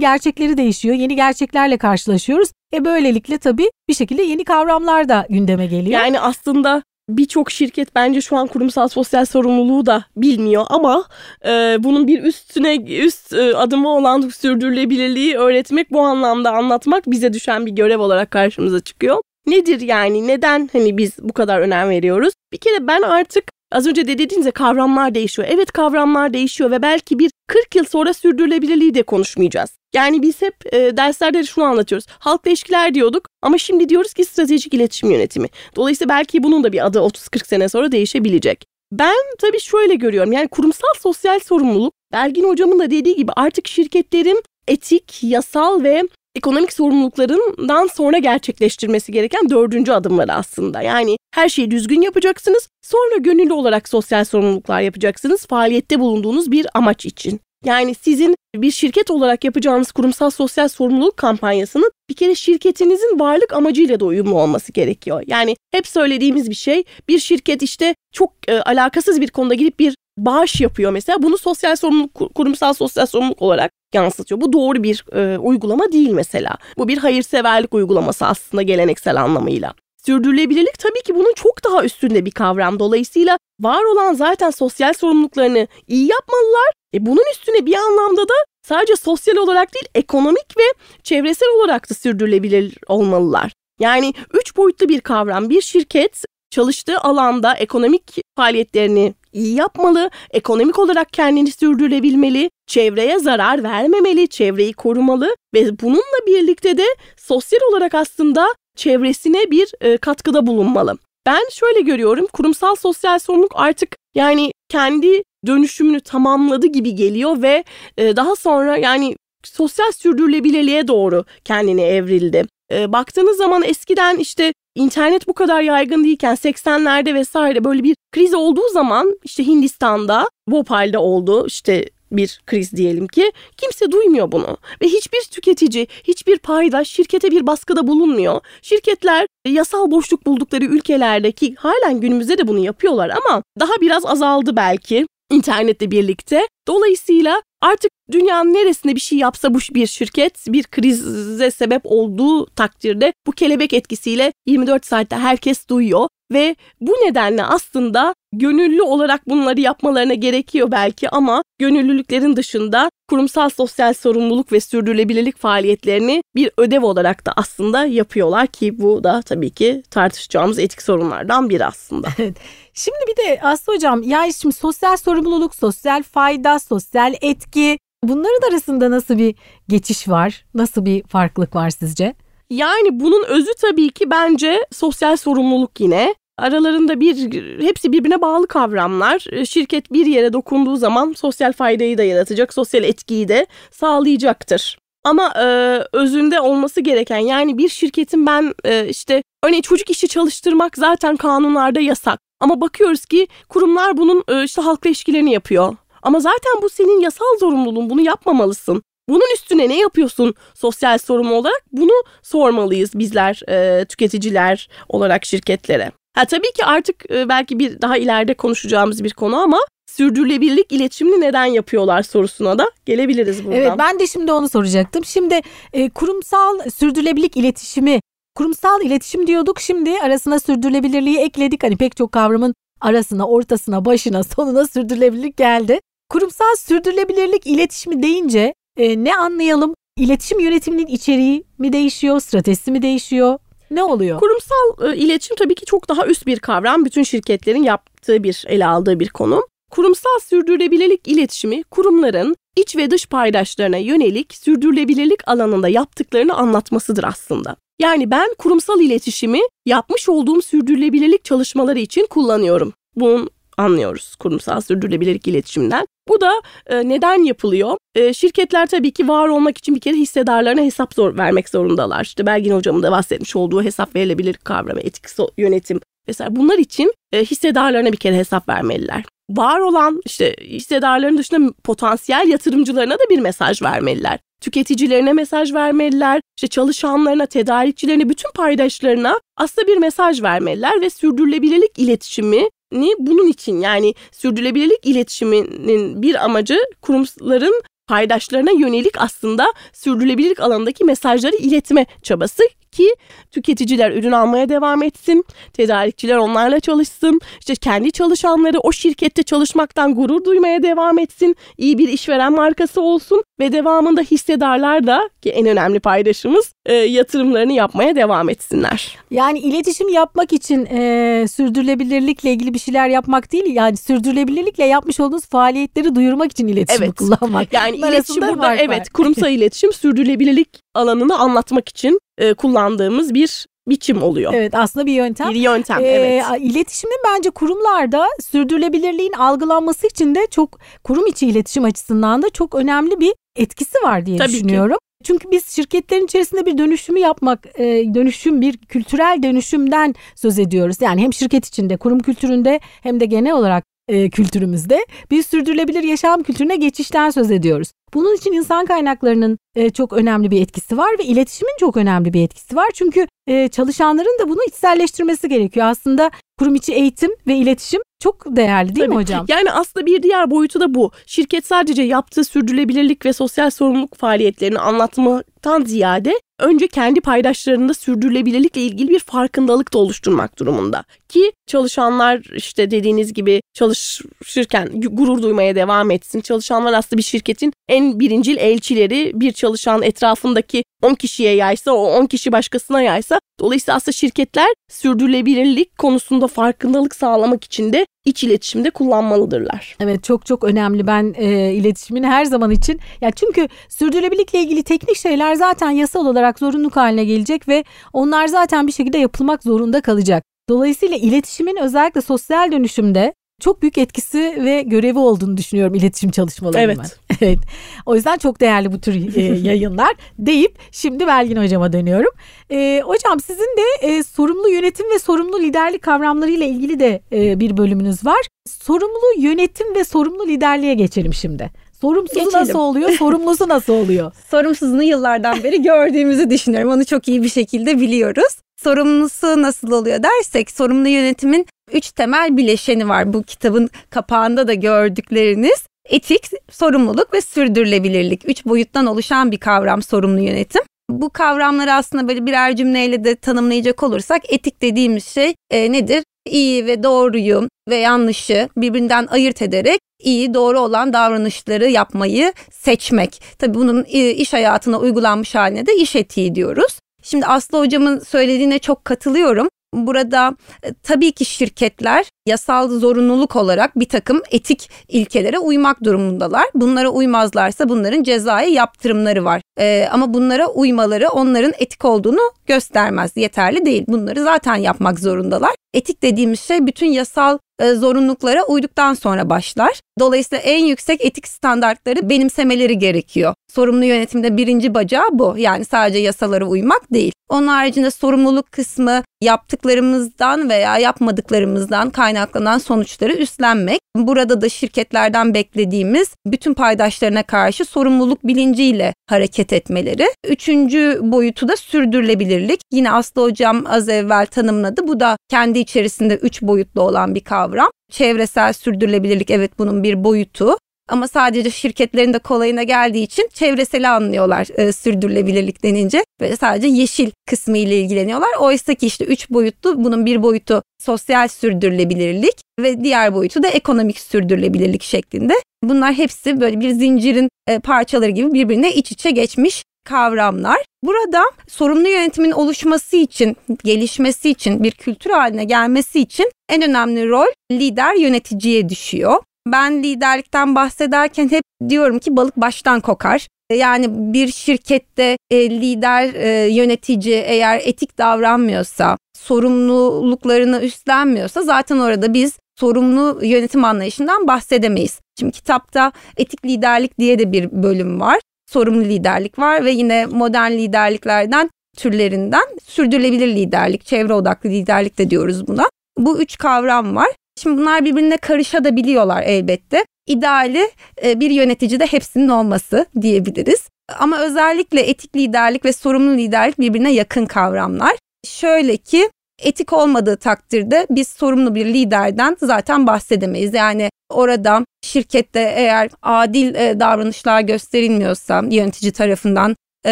[0.00, 0.94] gerçekleri değişiyor.
[0.94, 2.50] Yeni gerçeklerle karşılaşıyoruz.
[2.74, 6.00] E böylelikle tabii bir şekilde yeni kavramlar da gündeme geliyor.
[6.00, 11.04] Yani aslında birçok şirket bence şu an kurumsal sosyal sorumluluğu da bilmiyor ama
[11.46, 17.66] e, bunun bir üstüne üst e, adımı olan sürdürülebilirliği öğretmek bu anlamda anlatmak bize düşen
[17.66, 19.22] bir görev olarak karşımıza çıkıyor.
[19.50, 22.32] Nedir yani neden hani biz bu kadar önem veriyoruz?
[22.52, 25.48] Bir kere ben artık Az önce de dediğinizde kavramlar değişiyor.
[25.50, 29.70] Evet kavramlar değişiyor ve belki bir 40 yıl sonra sürdürülebilirliği de konuşmayacağız.
[29.94, 32.06] Yani biz hep e, derslerde şunu anlatıyoruz.
[32.08, 35.48] Halkla ilişkiler diyorduk ama şimdi diyoruz ki stratejik iletişim yönetimi.
[35.76, 38.64] Dolayısıyla belki bunun da bir adı 30-40 sene sonra değişebilecek.
[38.92, 40.32] Ben tabii şöyle görüyorum.
[40.32, 46.02] Yani kurumsal sosyal sorumluluk Belgin hocamın da dediği gibi artık şirketlerin etik, yasal ve
[46.34, 50.82] ekonomik sorumluluklarından sonra gerçekleştirmesi gereken dördüncü adımları aslında.
[50.82, 52.68] Yani her şeyi düzgün yapacaksınız.
[52.82, 57.40] Sonra gönüllü olarak sosyal sorumluluklar yapacaksınız faaliyette bulunduğunuz bir amaç için.
[57.64, 64.00] Yani sizin bir şirket olarak yapacağınız kurumsal sosyal sorumluluk kampanyasının bir kere şirketinizin varlık amacıyla
[64.00, 65.22] da uyumlu olması gerekiyor.
[65.26, 69.94] Yani hep söylediğimiz bir şey bir şirket işte çok e, alakasız bir konuda gidip bir
[70.24, 71.22] bağış yapıyor mesela.
[71.22, 74.40] Bunu sosyal sorumluluk, kurumsal sosyal sorumluluk olarak yansıtıyor.
[74.40, 76.56] Bu doğru bir e, uygulama değil mesela.
[76.78, 79.74] Bu bir hayırseverlik uygulaması aslında geleneksel anlamıyla.
[80.06, 82.78] Sürdürülebilirlik tabii ki bunun çok daha üstünde bir kavram.
[82.78, 86.72] Dolayısıyla var olan zaten sosyal sorumluluklarını iyi yapmalılar.
[86.94, 90.62] E bunun üstüne bir anlamda da sadece sosyal olarak değil ekonomik ve
[91.02, 93.52] çevresel olarak da sürdürülebilir olmalılar.
[93.80, 95.50] Yani üç boyutlu bir kavram.
[95.50, 104.28] Bir şirket çalıştığı alanda ekonomik faaliyetlerini iyi yapmalı, ekonomik olarak kendini sürdürebilmeli, çevreye zarar vermemeli,
[104.28, 106.84] çevreyi korumalı ve bununla birlikte de
[107.16, 110.98] sosyal olarak aslında çevresine bir e, katkıda bulunmalı.
[111.26, 117.64] Ben şöyle görüyorum kurumsal sosyal sorumluluk artık yani kendi dönüşümünü tamamladı gibi geliyor ve
[117.98, 122.44] e, daha sonra yani sosyal sürdürülebilirliğe doğru kendini evrildi.
[122.72, 128.34] E, baktığınız zaman eskiden işte internet bu kadar yaygın değilken 80'lerde vesaire böyle bir kriz
[128.34, 134.86] olduğu zaman işte Hindistan'da Bhopal'de oldu işte bir kriz diyelim ki kimse duymuyor bunu ve
[134.86, 138.40] hiçbir tüketici, hiçbir paydaş şirkete bir baskıda bulunmuyor.
[138.62, 145.06] Şirketler yasal boşluk buldukları ülkelerdeki halen günümüzde de bunu yapıyorlar ama daha biraz azaldı belki
[145.30, 146.48] internetle birlikte.
[146.68, 153.12] Dolayısıyla artık dünyanın neresinde bir şey yapsa bu bir şirket bir krize sebep olduğu takdirde
[153.26, 160.14] bu kelebek etkisiyle 24 saatte herkes duyuyor ve bu nedenle aslında gönüllü olarak bunları yapmalarına
[160.14, 167.32] gerekiyor belki ama gönüllülüklerin dışında kurumsal sosyal sorumluluk ve sürdürülebilirlik faaliyetlerini bir ödev olarak da
[167.36, 172.08] aslında yapıyorlar ki bu da tabii ki tartışacağımız etik sorunlardan biri aslında.
[172.18, 172.36] Evet.
[172.74, 178.90] Şimdi bir de Aslı Hocam yani şimdi sosyal sorumluluk, sosyal fayda, sosyal etki bunların arasında
[178.90, 179.34] nasıl bir
[179.68, 180.44] geçiş var?
[180.54, 182.14] Nasıl bir farklılık var sizce?
[182.50, 186.14] Yani bunun özü tabii ki bence sosyal sorumluluk yine.
[186.38, 187.16] Aralarında bir
[187.62, 189.24] hepsi birbirine bağlı kavramlar.
[189.32, 194.78] E, şirket bir yere dokunduğu zaman sosyal faydayı da yaratacak, sosyal etkiyi de sağlayacaktır.
[195.04, 195.46] Ama e,
[195.92, 201.80] özünde olması gereken yani bir şirketin ben e, işte örneğin çocuk işi çalıştırmak zaten kanunlarda
[201.80, 202.20] yasak.
[202.40, 205.76] Ama bakıyoruz ki kurumlar bunun e, işte halkla ilişkilerini yapıyor.
[206.02, 208.82] Ama zaten bu senin yasal zorunluluğun bunu yapmamalısın.
[209.08, 211.62] Bunun üstüne ne yapıyorsun sosyal sorumlu olarak?
[211.72, 215.92] Bunu sormalıyız bizler e, tüketiciler olarak şirketlere.
[216.18, 219.58] Ha tabii ki artık e, belki bir daha ileride konuşacağımız bir konu ama
[219.90, 223.58] sürdürülebilirlik iletişimini neden yapıyorlar sorusuna da gelebiliriz buradan.
[223.58, 225.04] Evet ben de şimdi onu soracaktım.
[225.04, 225.40] Şimdi
[225.72, 228.00] e, kurumsal sürdürülebilirlik iletişimi
[228.34, 231.62] kurumsal iletişim diyorduk şimdi arasına sürdürülebilirliği ekledik.
[231.62, 235.80] Hani pek çok kavramın arasına, ortasına, başına, sonuna sürdürülebilirlik geldi.
[236.10, 239.74] Kurumsal sürdürülebilirlik iletişimi deyince e, ne anlayalım?
[239.96, 243.38] İletişim yönetiminin içeriği mi değişiyor, stratejisi mi değişiyor?
[243.70, 244.20] Ne oluyor?
[244.20, 246.84] Kurumsal e, iletişim tabii ki çok daha üst bir kavram.
[246.84, 249.46] Bütün şirketlerin yaptığı bir, ele aldığı bir konu.
[249.70, 257.56] Kurumsal sürdürülebilirlik iletişimi kurumların iç ve dış paydaşlarına yönelik sürdürülebilirlik alanında yaptıklarını anlatmasıdır aslında.
[257.80, 262.72] Yani ben kurumsal iletişimi yapmış olduğum sürdürülebilirlik çalışmaları için kullanıyorum.
[262.96, 265.86] Bunun anlıyoruz kurumsal sürdürülebilirlik iletişimden.
[266.08, 267.76] Bu da e, neden yapılıyor?
[267.94, 272.04] E, şirketler tabii ki var olmak için bir kere hissedarlarına hesap zor vermek zorundalar.
[272.04, 275.04] İşte Belgin hocamın da bahsetmiş olduğu hesap verilebilir kavramı, etik
[275.38, 276.36] yönetim vesaire.
[276.36, 279.04] Bunlar için e, hissedarlarına bir kere hesap vermeliler.
[279.30, 284.18] Var olan işte hissedarların dışında potansiyel yatırımcılarına da bir mesaj vermeliler.
[284.40, 292.48] Tüketicilerine mesaj vermeliler, işte çalışanlarına, tedarikçilerine, bütün paydaşlarına aslında bir mesaj vermeliler ve sürdürülebilirlik iletişimi
[292.72, 301.36] ni bunun için yani sürdürülebilirlik iletişiminin bir amacı kurumların paydaşlarına yönelik aslında sürdürülebilirlik alanındaki mesajları
[301.36, 302.42] iletme çabası
[302.78, 302.94] ki
[303.30, 310.24] tüketiciler ürün almaya devam etsin, tedarikçiler onlarla çalışsın, işte kendi çalışanları o şirkette çalışmaktan gurur
[310.24, 315.80] duymaya devam etsin, iyi bir işveren markası olsun ve devamında hissedarlar da ki en önemli
[315.80, 318.98] paydaşımız e, yatırımlarını yapmaya devam etsinler.
[319.10, 325.26] Yani iletişim yapmak için e, sürdürülebilirlikle ilgili bir şeyler yapmak değil yani sürdürülebilirlikle yapmış olduğunuz
[325.26, 326.94] faaliyetleri duyurmak için iletişim evet.
[326.94, 327.52] kullanmak.
[327.52, 334.32] Yani iletişim burada evet kurumsal iletişim sürdürülebilirlik alanını anlatmak için e, kullandığımız bir biçim oluyor.
[334.34, 335.30] Evet aslında bir yöntem.
[335.30, 336.24] Bir yöntem ee, evet.
[336.40, 343.00] İletişimin bence kurumlarda sürdürülebilirliğin algılanması için de çok kurum içi iletişim açısından da çok önemli
[343.00, 344.76] bir etkisi var diye Tabii düşünüyorum.
[344.76, 345.04] Ki.
[345.04, 350.76] Çünkü biz şirketlerin içerisinde bir dönüşümü yapmak, e, dönüşüm bir kültürel dönüşümden söz ediyoruz.
[350.80, 356.22] Yani hem şirket içinde, kurum kültüründe hem de genel olarak e, kültürümüzde bir sürdürülebilir yaşam
[356.22, 357.72] kültürüne geçişten söz ediyoruz.
[357.94, 362.22] Bunun için insan kaynaklarının e, çok önemli bir etkisi var ve iletişimin çok önemli bir
[362.22, 362.68] etkisi var.
[362.74, 365.66] Çünkü e, çalışanların da bunu içselleştirmesi gerekiyor.
[365.66, 368.96] Aslında kurum içi eğitim ve iletişim çok değerli değil Tabii.
[368.96, 369.26] mi hocam?
[369.28, 370.90] Yani aslında bir diğer boyutu da bu.
[371.06, 378.88] Şirket sadece yaptığı sürdürülebilirlik ve sosyal sorumluluk faaliyetlerini anlatmaktan ziyade önce kendi paydaşlarında sürdürülebilirlikle ilgili
[378.88, 380.84] bir farkındalık da oluşturmak durumunda.
[381.08, 386.20] Ki çalışanlar işte dediğiniz gibi çalışırken gurur duymaya devam etsin.
[386.20, 392.06] Çalışanlar aslında bir şirketin en birincil elçileri bir çalışan etrafındaki 10 kişiye yaysa o 10
[392.06, 399.76] kişi başkasına yaysa dolayısıyla aslında şirketler sürdürülebilirlik konusunda farkındalık sağlamak için de iç iletişimde kullanmalıdırlar.
[399.80, 400.86] Evet çok çok önemli.
[400.86, 406.38] Ben e, iletişimin her zaman için ya çünkü sürdürülebilirlikle ilgili teknik şeyler zaten yasal olarak
[406.38, 410.24] zorunluluk haline gelecek ve onlar zaten bir şekilde yapılmak zorunda kalacak.
[410.48, 416.60] Dolayısıyla iletişimin özellikle sosyal dönüşümde çok büyük etkisi ve görevi olduğunu düşünüyorum iletişim çalışmalarının.
[416.60, 416.98] Evet.
[417.20, 417.38] evet.
[417.86, 422.10] O yüzden çok değerli bu tür e, yayınlar deyip şimdi Belgin hocama dönüyorum.
[422.50, 427.56] E, hocam sizin de e, sorumlu yönetim ve sorumlu liderlik kavramlarıyla ilgili de e, bir
[427.56, 428.26] bölümünüz var.
[428.46, 431.50] Sorumlu yönetim ve sorumlu liderliğe geçelim şimdi.
[431.80, 432.40] Sorumsuzu Geçelim.
[432.40, 434.12] nasıl oluyor, sorumlusu nasıl oluyor?
[434.30, 436.72] Sorumsuzluğunu yıllardan beri gördüğümüzü düşünüyorum.
[436.72, 438.38] Onu çok iyi bir şekilde biliyoruz.
[438.56, 443.12] Sorumlusu nasıl oluyor dersek sorumlu yönetimin üç temel bileşeni var.
[443.12, 445.66] Bu kitabın kapağında da gördükleriniz.
[445.88, 448.28] Etik, sorumluluk ve sürdürülebilirlik.
[448.28, 450.62] Üç boyuttan oluşan bir kavram sorumlu yönetim.
[450.90, 456.04] Bu kavramları aslında böyle birer cümleyle de tanımlayacak olursak etik dediğimiz şey e, nedir?
[456.26, 463.22] İyi ve doğruyu ve yanlışı birbirinden ayırt ederek iyi doğru olan davranışları yapmayı seçmek.
[463.38, 466.78] Tabii bunun e, iş hayatına uygulanmış haline de iş etiği diyoruz.
[467.02, 469.48] Şimdi Aslı hocamın söylediğine çok katılıyorum.
[469.74, 476.44] Burada e, tabii ki şirketler yasal zorunluluk olarak bir takım etik ilkelere uymak durumundalar.
[476.54, 479.42] Bunlara uymazlarsa bunların cezai yaptırımları var.
[479.60, 483.12] Ee, ama bunlara uymaları onların etik olduğunu göstermez.
[483.16, 483.84] Yeterli değil.
[483.88, 485.54] Bunları zaten yapmak zorundalar.
[485.74, 489.80] Etik dediğimiz şey bütün yasal e, zorunluluklara uyduktan sonra başlar.
[489.98, 493.34] Dolayısıyla en yüksek etik standartları benimsemeleri gerekiyor.
[493.52, 495.34] Sorumlu yönetimde birinci bacağı bu.
[495.38, 497.12] Yani sadece yasalara uymak değil.
[497.28, 503.80] Onun haricinde sorumluluk kısmı yaptıklarımızdan veya yapmadıklarımızdan kaynaklanan sonuçları üstlenmek.
[503.96, 510.06] Burada da şirketlerden beklediğimiz bütün paydaşlarına karşı sorumluluk bilinciyle hareket etmeleri.
[510.28, 512.60] Üçüncü boyutu da sürdürülebilirlik.
[512.72, 514.88] Yine Aslı Hocam az evvel tanımladı.
[514.88, 517.70] Bu da kendi içerisinde üç boyutlu olan bir kavram.
[517.90, 520.56] Çevresel sürdürülebilirlik evet bunun bir boyutu.
[520.88, 527.10] Ama sadece şirketlerin de kolayına geldiği için çevreseli anlıyorlar e, sürdürülebilirlik denince ve sadece yeşil
[527.26, 528.30] kısmı ile ilgileniyorlar.
[528.40, 534.00] Oysa ki işte üç boyutlu bunun bir boyutu sosyal sürdürülebilirlik ve diğer boyutu da ekonomik
[534.00, 535.34] sürdürülebilirlik şeklinde.
[535.62, 540.58] Bunlar hepsi böyle bir zincirin e, parçaları gibi birbirine iç içe geçmiş kavramlar.
[540.84, 547.26] Burada sorumlu yönetimin oluşması için, gelişmesi için, bir kültür haline gelmesi için en önemli rol
[547.52, 549.22] lider yöneticiye düşüyor.
[549.46, 553.28] Ben liderlikten bahsederken hep diyorum ki balık baştan kokar.
[553.52, 562.38] Yani bir şirkette e, lider e, yönetici eğer etik davranmıyorsa, sorumluluklarını üstlenmiyorsa zaten orada biz
[562.60, 565.00] sorumlu yönetim anlayışından bahsedemeyiz.
[565.18, 568.18] Şimdi kitapta etik liderlik diye de bir bölüm var.
[568.52, 575.46] Sorumlu liderlik var ve yine modern liderliklerden türlerinden sürdürülebilir liderlik, çevre odaklı liderlik de diyoruz
[575.48, 575.64] buna.
[575.98, 577.08] Bu üç kavram var.
[577.42, 579.84] Şimdi bunlar birbirine karışabiliyorlar elbette.
[580.06, 580.70] İdeali
[581.04, 583.68] e, bir yöneticide hepsinin olması diyebiliriz.
[583.98, 587.96] Ama özellikle etik liderlik ve sorumlu liderlik birbirine yakın kavramlar.
[588.26, 589.10] Şöyle ki
[589.42, 593.54] etik olmadığı takdirde biz sorumlu bir liderden zaten bahsedemeyiz.
[593.54, 599.90] Yani orada şirkette eğer adil e, davranışlar gösterilmiyorsa yönetici tarafından e,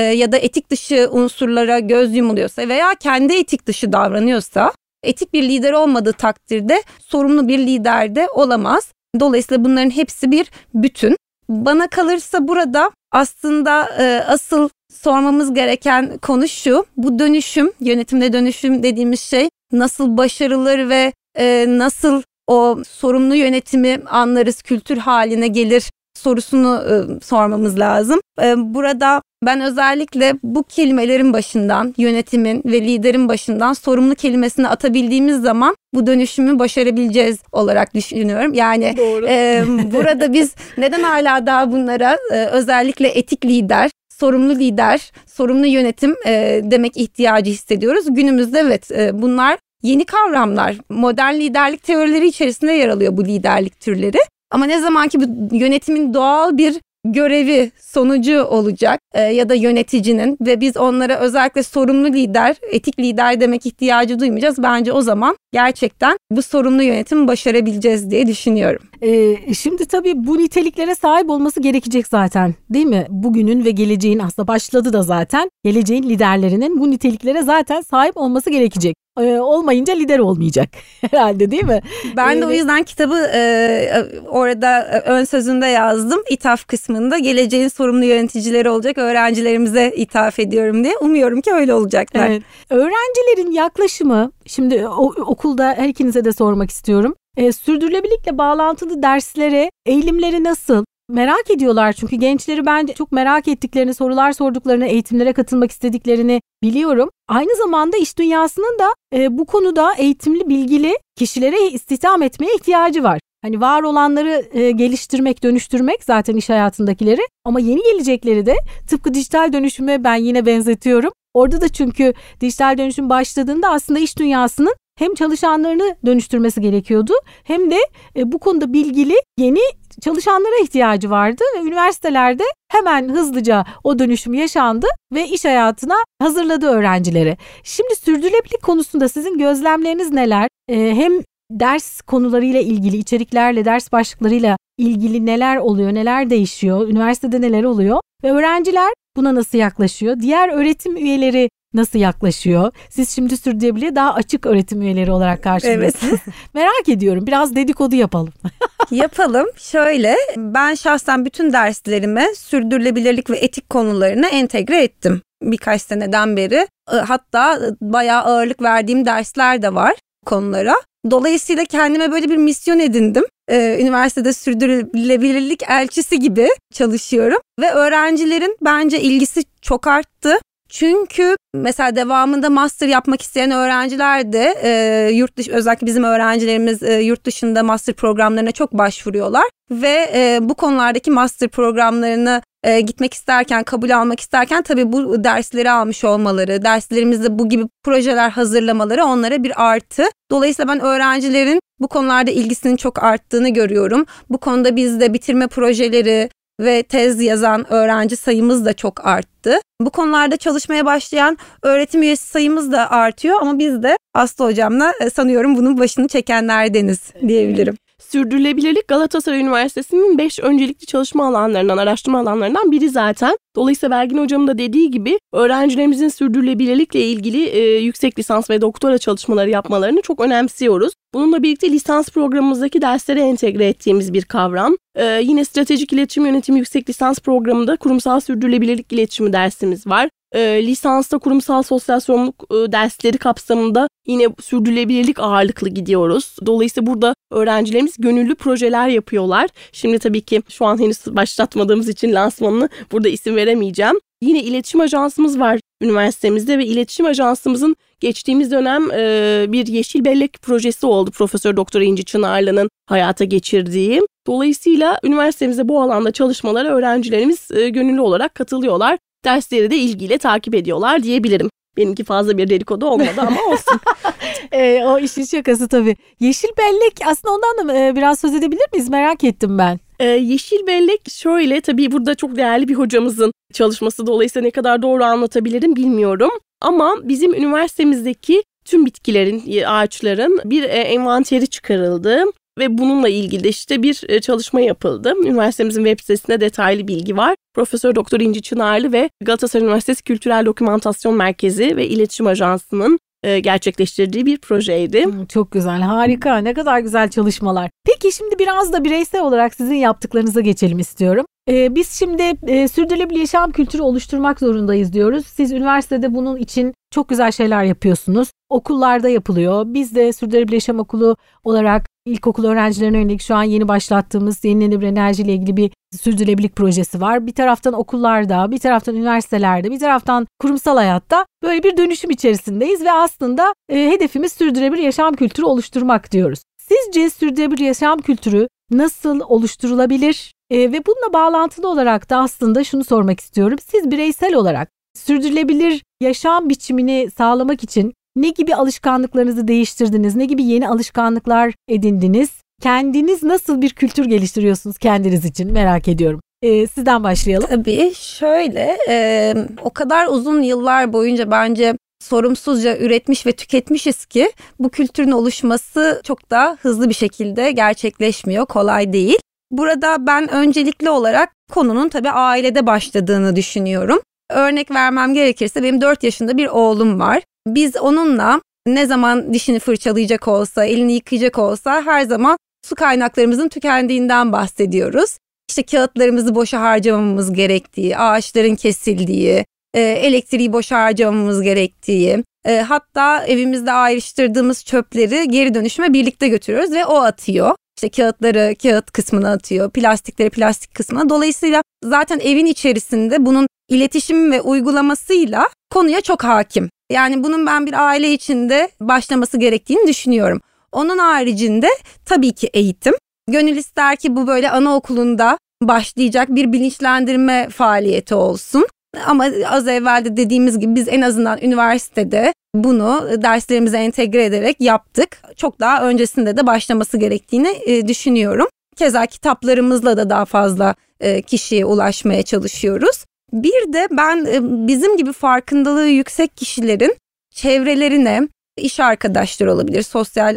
[0.00, 5.72] ya da etik dışı unsurlara göz yumuluyorsa veya kendi etik dışı davranıyorsa etik bir lider
[5.72, 8.92] olmadığı takdirde sorumlu bir lider de olamaz.
[9.20, 11.16] Dolayısıyla bunların hepsi bir bütün.
[11.48, 16.86] Bana kalırsa burada aslında e, asıl sormamız gereken konu şu.
[16.96, 24.62] Bu dönüşüm, yönetimde dönüşüm dediğimiz şey nasıl başarılır ve e, nasıl o sorumlu yönetimi anlarız,
[24.62, 28.20] kültür haline gelir sorusunu e, sormamız lazım.
[28.42, 35.76] E, burada ben özellikle bu kelimelerin başından, yönetimin ve liderin başından sorumlu kelimesini atabildiğimiz zaman
[35.94, 38.54] bu dönüşümü başarabileceğiz olarak düşünüyorum.
[38.54, 38.94] Yani
[39.28, 46.14] e, burada biz neden hala daha bunlara e, özellikle etik lider, sorumlu lider, sorumlu yönetim
[46.26, 48.04] e, demek ihtiyacı hissediyoruz.
[48.08, 50.76] Günümüzde evet e, bunlar yeni kavramlar.
[50.90, 54.18] Modern liderlik teorileri içerisinde yer alıyor bu liderlik türleri.
[54.50, 56.80] Ama ne zaman ki bu yönetimin doğal bir
[57.12, 63.40] görevi sonucu olacak e, ya da yöneticinin ve biz onlara özellikle sorumlu lider, etik lider
[63.40, 64.62] demek ihtiyacı duymayacağız.
[64.62, 68.82] Bence o zaman gerçekten bu sorumlu yönetimi başarabileceğiz diye düşünüyorum.
[69.02, 73.06] Ee, şimdi tabii bu niteliklere sahip olması gerekecek zaten değil mi?
[73.08, 78.96] Bugünün ve geleceğin aslında başladı da zaten geleceğin liderlerinin bu niteliklere zaten sahip olması gerekecek.
[79.20, 80.68] Ee, olmayınca lider olmayacak
[81.00, 81.80] herhalde değil mi?
[82.16, 83.90] Ben de o yüzden kitabı e,
[84.28, 86.22] orada e, ön sözünde yazdım.
[86.30, 90.96] İthaf kısmında geleceğin sorumlu yöneticileri olacak öğrencilerimize ithaf ediyorum diye.
[91.00, 92.30] Umuyorum ki öyle olacaklar.
[92.30, 92.42] Evet.
[92.70, 97.14] Öğrencilerin yaklaşımı şimdi o, okulda her ikinize de sormak istiyorum.
[97.36, 100.84] E, sürdürülebilirlikle bağlantılı derslere eğilimleri nasıl?
[101.08, 107.10] Merak ediyorlar çünkü gençleri ben çok merak ettiklerini, sorular sorduklarını, eğitimlere katılmak istediklerini biliyorum.
[107.28, 113.20] Aynı zamanda iş dünyasının da e, bu konuda eğitimli, bilgili kişilere istihdam etmeye ihtiyacı var.
[113.42, 118.54] Hani var olanları e, geliştirmek, dönüştürmek zaten iş hayatındakileri ama yeni gelecekleri de
[118.88, 121.12] tıpkı dijital dönüşüme ben yine benzetiyorum.
[121.34, 127.12] Orada da çünkü dijital dönüşüm başladığında aslında iş dünyasının hem çalışanlarını dönüştürmesi gerekiyordu
[127.44, 127.78] hem de
[128.16, 129.60] e, bu konuda bilgili yeni
[130.00, 137.36] çalışanlara ihtiyacı vardı ve üniversitelerde hemen hızlıca o dönüşüm yaşandı ve iş hayatına hazırladı öğrencileri.
[137.62, 140.48] Şimdi sürdürülebilirlik konusunda sizin gözlemleriniz neler?
[140.68, 141.12] E, hem
[141.50, 148.32] ders konularıyla ilgili, içeriklerle, ders başlıklarıyla ilgili neler oluyor, neler değişiyor, üniversitede neler oluyor ve
[148.32, 150.20] öğrenciler buna nasıl yaklaşıyor?
[150.20, 152.72] Diğer öğretim üyeleri nasıl yaklaşıyor?
[152.90, 156.20] Siz şimdi sürdürülebilir daha açık öğretim üyeleri olarak karşımdasınız.
[156.26, 156.36] Evet.
[156.54, 157.26] Merak ediyorum.
[157.26, 158.32] Biraz dedikodu yapalım.
[158.90, 159.46] yapalım.
[159.56, 166.68] Şöyle ben şahsen bütün derslerime sürdürülebilirlik ve etik konularını entegre ettim birkaç seneden beri.
[166.88, 169.94] Hatta bayağı ağırlık verdiğim dersler de var
[170.26, 170.74] konulara.
[171.10, 173.24] Dolayısıyla kendime böyle bir misyon edindim.
[173.48, 180.38] Ee, üniversitede sürdürülebilirlik elçisi gibi çalışıyorum ve öğrencilerin bence ilgisi çok arttı.
[180.68, 187.00] Çünkü mesela devamında master yapmak isteyen öğrenciler de e, yurt dışı özellikle bizim öğrencilerimiz e,
[187.00, 193.62] yurt dışında master programlarına çok başvuruyorlar ve e, bu konulardaki master programlarını e, gitmek isterken,
[193.64, 199.64] kabul almak isterken tabii bu dersleri almış olmaları, derslerimizde bu gibi projeler hazırlamaları onlara bir
[199.64, 200.04] artı.
[200.30, 204.06] Dolayısıyla ben öğrencilerin bu konularda ilgisinin çok arttığını görüyorum.
[204.30, 206.28] Bu konuda bizde bitirme projeleri,
[206.60, 209.60] ve tez yazan öğrenci sayımız da çok arttı.
[209.80, 215.10] Bu konularda çalışmaya başlayan öğretim üyesi sayımız da artıyor ama biz de Aslı hocamla e,
[215.10, 217.76] sanıyorum bunun başını çekenlerdeniz diyebilirim.
[218.08, 223.36] Sürdürülebilirlik Galatasaray Üniversitesi'nin 5 öncelikli çalışma alanlarından, araştırma alanlarından biri zaten.
[223.56, 229.50] Dolayısıyla Belgin Hocam'ın da dediği gibi öğrencilerimizin sürdürülebilirlikle ilgili e, yüksek lisans ve doktora çalışmaları
[229.50, 230.92] yapmalarını çok önemsiyoruz.
[231.14, 234.76] Bununla birlikte lisans programımızdaki derslere entegre ettiğimiz bir kavram.
[234.96, 241.18] Ee, yine stratejik iletişim yönetimi yüksek lisans programında kurumsal sürdürülebilirlik iletişimi dersimiz var e, lisansta
[241.18, 246.36] kurumsal sosyal sorumluluk e, dersleri kapsamında yine sürdürülebilirlik ağırlıklı gidiyoruz.
[246.46, 249.50] Dolayısıyla burada öğrencilerimiz gönüllü projeler yapıyorlar.
[249.72, 254.00] Şimdi tabii ki şu an henüz başlatmadığımız için lansmanını burada isim veremeyeceğim.
[254.22, 260.86] Yine iletişim ajansımız var üniversitemizde ve iletişim ajansımızın geçtiğimiz dönem e, bir yeşil bellek projesi
[260.86, 264.02] oldu Profesör Doktor İnci Çınarlı'nın hayata geçirdiği.
[264.26, 271.02] Dolayısıyla üniversitemizde bu alanda çalışmalara öğrencilerimiz e, gönüllü olarak katılıyorlar dersleri de ilgiyle takip ediyorlar
[271.02, 271.50] diyebilirim.
[271.76, 273.80] Benimki fazla bir dedikodu olmadı ama olsun.
[274.52, 275.96] e, o işin şakası tabii.
[276.20, 278.90] Yeşil bellek aslında ondan da e, biraz söz edebilir miyiz?
[278.90, 279.78] Merak ettim ben.
[279.98, 285.04] Ee, yeşil bellek şöyle tabii burada çok değerli bir hocamızın çalışması dolayısıyla ne kadar doğru
[285.04, 286.30] anlatabilirim bilmiyorum.
[286.60, 292.24] Ama bizim üniversitemizdeki tüm bitkilerin, ağaçların bir e, envanteri çıkarıldı
[292.58, 295.14] ve bununla ilgili işte bir e, çalışma yapıldı.
[295.24, 297.34] Üniversitemizin web sitesinde detaylı bilgi var.
[297.54, 304.26] Profesör Doktor İnci Çınarlı ve Galatasaray Üniversitesi Kültürel Dokümantasyon Merkezi ve İletişim Ajansı'nın e, gerçekleştirdiği
[304.26, 305.06] bir projeydi.
[305.28, 306.38] Çok güzel, harika.
[306.38, 307.70] Ne kadar güzel çalışmalar.
[307.84, 311.26] Peki şimdi biraz da bireysel olarak sizin yaptıklarınıza geçelim istiyorum.
[311.48, 315.26] Ee, biz şimdi e, sürdürülebilir yaşam kültürü oluşturmak zorundayız diyoruz.
[315.26, 318.28] Siz üniversitede bunun için çok güzel şeyler yapıyorsunuz.
[318.48, 319.64] Okullarda yapılıyor.
[319.66, 325.22] Biz de sürdürülebilir yaşam okulu olarak ilkokul öğrencilerine yönelik şu an yeni başlattığımız yenilenebilir enerji
[325.22, 327.26] ile ilgili bir sürdürülebilirlik projesi var.
[327.26, 332.92] Bir taraftan okullarda, bir taraftan üniversitelerde, bir taraftan kurumsal hayatta böyle bir dönüşüm içerisindeyiz ve
[332.92, 336.42] aslında e, hedefimiz sürdürülebilir yaşam kültürü oluşturmak diyoruz.
[336.58, 340.32] Sizce sürdürülebilir yaşam kültürü nasıl oluşturulabilir?
[340.50, 343.58] E, ve bununla bağlantılı olarak da aslında şunu sormak istiyorum.
[343.66, 350.16] Siz bireysel olarak sürdürülebilir yaşam biçimini sağlamak için ne gibi alışkanlıklarınızı değiştirdiniz?
[350.16, 352.30] Ne gibi yeni alışkanlıklar edindiniz?
[352.62, 356.20] Kendiniz nasıl bir kültür geliştiriyorsunuz kendiniz için merak ediyorum.
[356.42, 357.48] Ee, sizden başlayalım.
[357.50, 364.68] Tabii şöyle e, o kadar uzun yıllar boyunca bence sorumsuzca üretmiş ve tüketmişiz ki bu
[364.68, 369.18] kültürün oluşması çok da hızlı bir şekilde gerçekleşmiyor, kolay değil.
[369.50, 374.00] Burada ben öncelikli olarak konunun tabii ailede başladığını düşünüyorum.
[374.30, 377.22] Örnek vermem gerekirse benim 4 yaşında bir oğlum var.
[377.46, 384.32] Biz onunla ne zaman dişini fırçalayacak olsa, elini yıkayacak olsa her zaman su kaynaklarımızın tükendiğinden
[384.32, 385.18] bahsediyoruz.
[385.48, 393.72] İşte kağıtlarımızı boşa harcamamamız gerektiği, ağaçların kesildiği, e, elektriği boşa harcamamamız gerektiği, e, hatta evimizde
[393.72, 397.54] ayrıştırdığımız çöpleri geri dönüşüme birlikte götürüyoruz ve o atıyor.
[397.76, 401.08] İşte kağıtları kağıt kısmına atıyor, plastikleri plastik kısmına.
[401.08, 406.68] Dolayısıyla zaten evin içerisinde bunun iletişim ve uygulamasıyla konuya çok hakim.
[406.90, 410.40] Yani bunun ben bir aile içinde başlaması gerektiğini düşünüyorum.
[410.72, 411.68] Onun haricinde
[412.04, 412.94] tabii ki eğitim.
[413.28, 418.66] Gönül ister ki bu böyle anaokulunda başlayacak bir bilinçlendirme faaliyeti olsun.
[419.06, 425.22] Ama az evvel de dediğimiz gibi biz en azından üniversitede bunu derslerimize entegre ederek yaptık.
[425.36, 428.46] Çok daha öncesinde de başlaması gerektiğini e, düşünüyorum.
[428.76, 433.04] Keza kitaplarımızla da daha fazla e, kişiye ulaşmaya çalışıyoruz.
[433.32, 436.96] Bir de ben e, bizim gibi farkındalığı yüksek kişilerin
[437.34, 440.34] çevrelerine iş arkadaşları olabilir, sosyal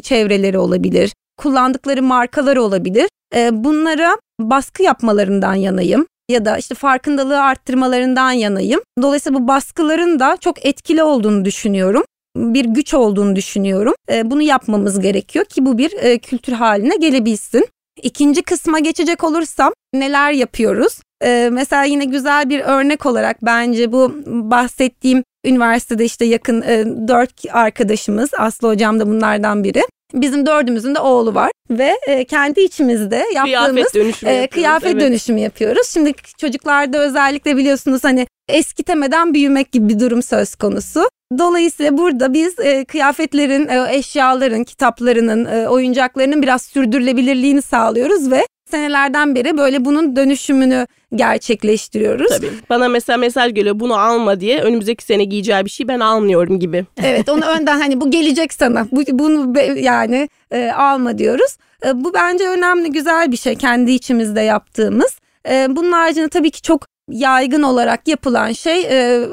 [0.00, 3.08] çevreleri olabilir, kullandıkları markalar olabilir.
[3.52, 8.80] Bunlara baskı yapmalarından yanayım ya da işte farkındalığı arttırmalarından yanayım.
[9.02, 12.02] Dolayısıyla bu baskıların da çok etkili olduğunu düşünüyorum.
[12.36, 13.94] Bir güç olduğunu düşünüyorum.
[14.12, 17.66] E, bunu yapmamız gerekiyor ki bu bir e, kültür haline gelebilsin.
[18.06, 21.00] İkinci kısma geçecek olursam neler yapıyoruz?
[21.22, 26.62] E, mesela yine güzel bir örnek olarak bence bu bahsettiğim üniversitede işte yakın
[27.08, 29.82] dört arkadaşımız Aslı hocam da bunlardan biri.
[30.14, 35.02] Bizim dördümüzün de oğlu var ve e, kendi içimizde yaptığımız kıyafet dönüşümü, e, kıyafet evet.
[35.02, 35.88] dönüşümü yapıyoruz.
[35.88, 41.08] Şimdi çocuklarda özellikle biliyorsunuz hani eskitemeden büyümek gibi bir durum söz konusu.
[41.38, 49.34] Dolayısıyla burada biz e, kıyafetlerin, e, eşyaların, kitaplarının, e, oyuncaklarının biraz sürdürülebilirliğini sağlıyoruz ve senelerden
[49.34, 52.28] beri böyle bunun dönüşümünü gerçekleştiriyoruz.
[52.28, 52.50] Tabii.
[52.70, 56.86] Bana mesela mesaj geliyor bunu alma diye önümüzdeki sene giyeceği bir şey ben almıyorum gibi.
[57.02, 61.56] Evet onu önden hani bu gelecek sana bu, bunu yani e, alma diyoruz.
[61.86, 65.18] E, bu bence önemli güzel bir şey kendi içimizde yaptığımız.
[65.48, 69.28] E, bunun haricinde tabii ki çok yaygın olarak yapılan şey e,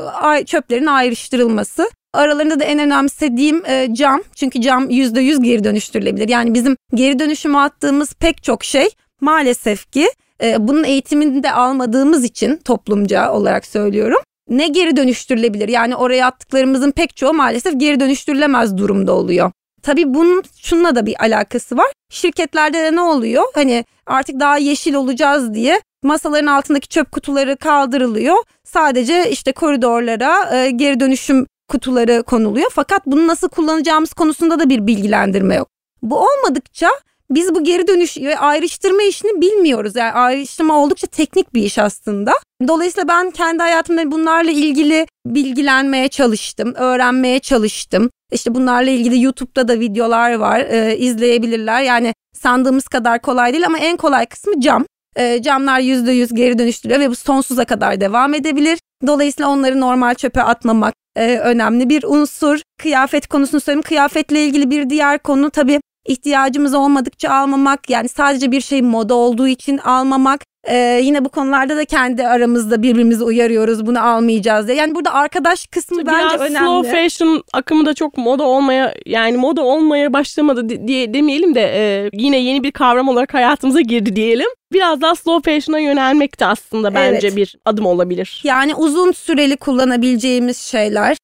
[0.45, 1.89] çöplerin ayrıştırılması.
[2.13, 4.21] Aralarında da en önemsediğim e, cam.
[4.35, 6.29] Çünkü cam %100 geri dönüştürülebilir.
[6.29, 8.87] Yani bizim geri dönüşüme attığımız pek çok şey
[9.23, 10.09] maalesef ki
[10.43, 14.19] e, bunun eğitimini de almadığımız için toplumca olarak söylüyorum.
[14.49, 15.69] Ne geri dönüştürülebilir?
[15.69, 19.51] Yani oraya attıklarımızın pek çoğu maalesef geri dönüştürülemez durumda oluyor.
[19.83, 21.91] Tabii bunun şununla da bir alakası var.
[22.11, 23.43] Şirketlerde de ne oluyor?
[23.55, 28.35] Hani artık daha yeşil olacağız diye masaların altındaki çöp kutuları kaldırılıyor.
[28.63, 32.71] Sadece işte koridorlara e, geri dönüşüm kutuları konuluyor.
[32.73, 35.67] Fakat bunu nasıl kullanacağımız konusunda da bir bilgilendirme yok.
[36.01, 36.89] Bu olmadıkça
[37.35, 39.95] biz bu geri dönüş ve ayrıştırma işini bilmiyoruz.
[39.95, 42.33] Yani ayrıştırma oldukça teknik bir iş aslında.
[42.67, 48.09] Dolayısıyla ben kendi hayatımda bunlarla ilgili bilgilenmeye çalıştım, öğrenmeye çalıştım.
[48.31, 51.81] İşte bunlarla ilgili YouTube'da da videolar var, e, izleyebilirler.
[51.81, 54.85] Yani sandığımız kadar kolay değil ama en kolay kısmı cam.
[55.15, 58.79] E, camlar %100 geri dönüştürüyor ve bu sonsuza kadar devam edebilir.
[59.07, 62.59] Dolayısıyla onları normal çöpe atmamak e, önemli bir unsur.
[62.81, 63.81] Kıyafet konusunu söyleyeyim.
[63.81, 69.47] Kıyafetle ilgili bir diğer konu tabii ihtiyacımız olmadıkça almamak yani sadece bir şey moda olduğu
[69.47, 74.77] için almamak ee, yine bu konularda da kendi aramızda birbirimizi uyarıyoruz bunu almayacağız diye.
[74.77, 76.57] Yani burada arkadaş kısmı Tabii bence önemli.
[76.57, 82.09] Slow fashion akımı da çok moda olmaya yani moda olmaya başlamadı diye demeyelim de e,
[82.13, 84.47] yine yeni bir kavram olarak hayatımıza girdi diyelim.
[84.73, 87.35] Biraz daha slow fashion'a yönelmek de aslında bence evet.
[87.35, 88.41] bir adım olabilir.
[88.43, 91.17] Yani uzun süreli kullanabileceğimiz şeyler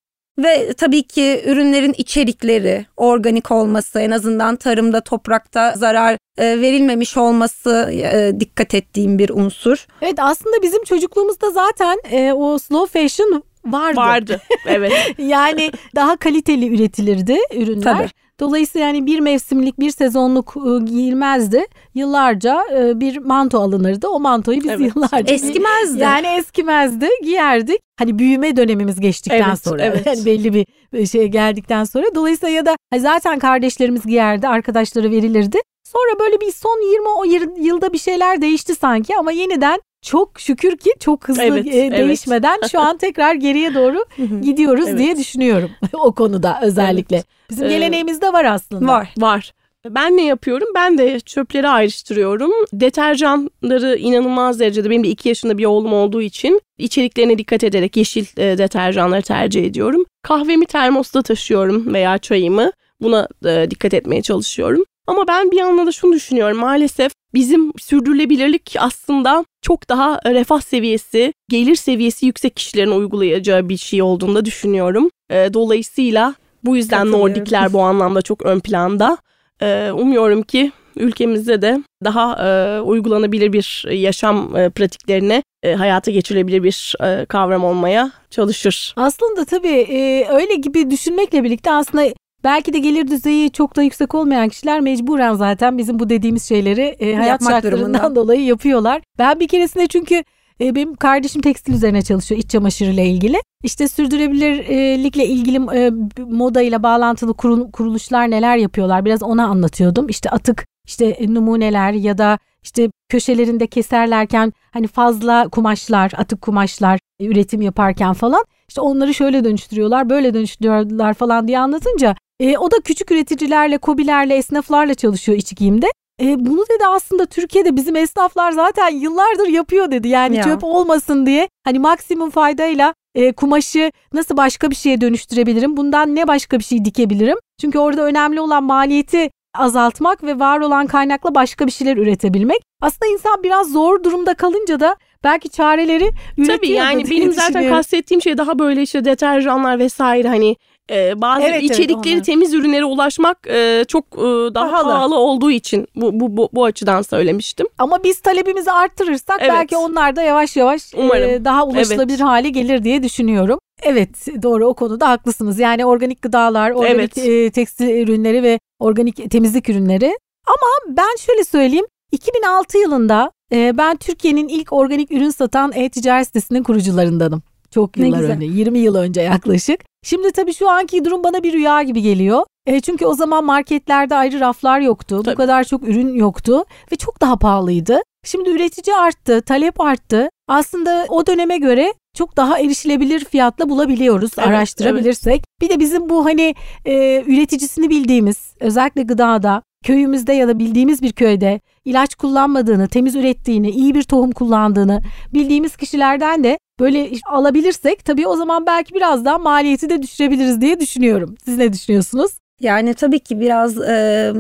[0.44, 7.90] ve tabii ki ürünlerin içerikleri, organik olması, en azından tarımda, toprakta zarar e, verilmemiş olması
[7.92, 9.88] e, dikkat ettiğim bir unsur.
[10.02, 13.98] Evet aslında bizim çocukluğumuzda zaten e, o slow fashion vardı.
[13.98, 14.94] Vardı evet.
[15.18, 17.98] yani daha kaliteli üretilirdi ürünler.
[17.98, 18.10] Tabii.
[18.40, 21.66] Dolayısıyla yani bir mevsimlik bir sezonluk ıı, giyilmezdi.
[21.94, 24.08] Yıllarca ıı, bir manto alınırdı.
[24.08, 24.96] O mantoyu biz evet.
[24.96, 26.00] yıllarca eskimezdi.
[26.00, 27.80] Yani eskimezdi, giyerdik.
[28.00, 30.06] Hani büyüme dönemimiz geçtikten evet, sonra evet.
[30.06, 30.66] Yani belli bir
[31.06, 35.58] şey geldikten sonra dolayısıyla ya da zaten kardeşlerimiz giyerdi, arkadaşları verilirdi.
[35.84, 37.24] Sonra böyle bir son 20 o
[37.64, 42.58] yılda bir şeyler değişti sanki ama yeniden çok şükür ki çok hızlı evet, e, değişmeden
[42.62, 42.72] evet.
[42.72, 44.06] şu an tekrar geriye doğru
[44.42, 45.00] gidiyoruz evet.
[45.00, 47.16] diye düşünüyorum o konuda özellikle.
[47.16, 47.26] Evet.
[47.50, 48.88] Bizim ee, geleneğimizde var aslında.
[48.88, 49.14] Var.
[49.18, 49.54] Var.
[49.86, 50.68] Ben ne yapıyorum?
[50.76, 52.52] Ben de çöpleri ayrıştırıyorum.
[52.74, 58.26] Deterjanları inanılmaz derecede benim de iki yaşında bir oğlum olduğu için içeriklerine dikkat ederek yeşil
[58.38, 60.06] e, deterjanları tercih ediyorum.
[60.22, 62.72] Kahvemi termosta taşıyorum veya çayımı.
[63.02, 64.84] Buna e, dikkat etmeye çalışıyorum.
[65.10, 66.58] Ama ben bir yandan da şunu düşünüyorum.
[66.58, 74.02] Maalesef bizim sürdürülebilirlik aslında çok daha refah seviyesi, gelir seviyesi yüksek kişilerin uygulayacağı bir şey
[74.02, 75.10] olduğunu da düşünüyorum.
[75.30, 79.18] E, dolayısıyla bu yüzden Nordikler bu anlamda çok ön planda.
[79.62, 86.64] E, umuyorum ki ülkemizde de daha e, uygulanabilir bir yaşam e, pratiklerine e, hayata geçirebilir
[86.64, 88.94] bir e, kavram olmaya çalışır.
[88.98, 92.14] Aslında tabii e, öyle gibi düşünmekle birlikte aslında
[92.44, 96.96] Belki de gelir düzeyi çok da yüksek olmayan kişiler mecburen zaten bizim bu dediğimiz şeyleri
[97.00, 98.16] e, hayat Yapmak şartlarından durumunda.
[98.16, 99.02] dolayı yapıyorlar.
[99.18, 100.24] Ben bir keresinde çünkü
[100.62, 103.38] e, benim kardeşim tekstil üzerine çalışıyor iç çamaşırıyla ilgili.
[103.64, 105.92] İşte sürdürülebilirlikle ilgili e,
[106.24, 107.34] moda ile bağlantılı
[107.74, 110.10] kuruluşlar neler yapıyorlar biraz ona anlatıyordum.
[110.10, 117.62] İşte atık işte numuneler ya da işte köşelerinde keserlerken hani fazla kumaşlar, atık kumaşlar üretim
[117.62, 123.12] yaparken falan işte onları şöyle dönüştürüyorlar, böyle dönüştürüyorlar falan diye anlatınca e, o da küçük
[123.12, 125.88] üreticilerle, kobilerle, esnaflarla çalışıyor iç giyimde.
[126.22, 130.08] E, bunu dedi aslında Türkiye'de bizim esnaflar zaten yıllardır yapıyor dedi.
[130.08, 130.44] Yani ya.
[130.44, 135.78] çöp olmasın diye hani maksimum faydayla e, kumaşı nasıl başka bir şeye dönüştürebilirim?
[135.78, 137.38] Bundan ne başka bir şey dikebilirim?
[137.62, 142.62] Çünkü orada önemli olan maliyeti azaltmak ve var olan kaynakla başka bir şeyler üretebilmek.
[142.82, 146.58] Aslında insan biraz zor durumda kalınca da belki çareleri üretiyor.
[146.58, 150.56] Tabii yani benim zaten kastettiğim şey daha böyle işte deterjanlar vesaire hani
[150.90, 154.22] e, bazı evet, içerikleri evet, temiz ürünlere ulaşmak e, çok e,
[154.54, 154.84] daha pahalı.
[154.84, 157.68] pahalı olduğu için bu, bu bu bu açıdan söylemiştim.
[157.78, 159.52] Ama biz talebimizi arttırırsak evet.
[159.54, 162.28] belki onlar da yavaş yavaş e, daha ulaşılabilir evet.
[162.28, 163.60] hale gelir diye düşünüyorum.
[163.84, 165.60] Evet doğru o konuda haklısınız.
[165.60, 167.28] Yani organik gıdalar, organik evet.
[167.28, 170.18] e, tekstil ürünleri ve organik temizlik ürünleri.
[170.48, 171.86] Ama ben şöyle söyleyeyim.
[172.12, 177.44] 2006 yılında e, ben Türkiye'nin ilk organik ürün satan e-ticaret sitesinin kurucularındanım.
[177.72, 179.89] Çok yıllar önce, 20 yıl önce yaklaşık.
[180.04, 182.46] Şimdi tabii şu anki durum bana bir rüya gibi geliyor.
[182.66, 185.24] E, çünkü o zaman marketlerde ayrı raflar yoktu.
[185.24, 185.34] Tabii.
[185.34, 188.02] Bu kadar çok ürün yoktu ve çok daha pahalıydı.
[188.26, 190.30] Şimdi üretici arttı, talep arttı.
[190.48, 195.34] Aslında o döneme göre çok daha erişilebilir fiyatla bulabiliyoruz evet, araştırabilirsek.
[195.34, 195.62] Evet.
[195.62, 201.12] Bir de bizim bu hani e, üreticisini bildiğimiz özellikle gıdada köyümüzde ya da bildiğimiz bir
[201.12, 205.02] köyde ilaç kullanmadığını, temiz ürettiğini, iyi bir tohum kullandığını
[205.34, 210.80] bildiğimiz kişilerden de böyle alabilirsek tabii o zaman belki biraz daha maliyeti de düşürebiliriz diye
[210.80, 211.36] düşünüyorum.
[211.46, 212.32] Siz ne düşünüyorsunuz?
[212.60, 214.34] Yani tabii ki biraz e,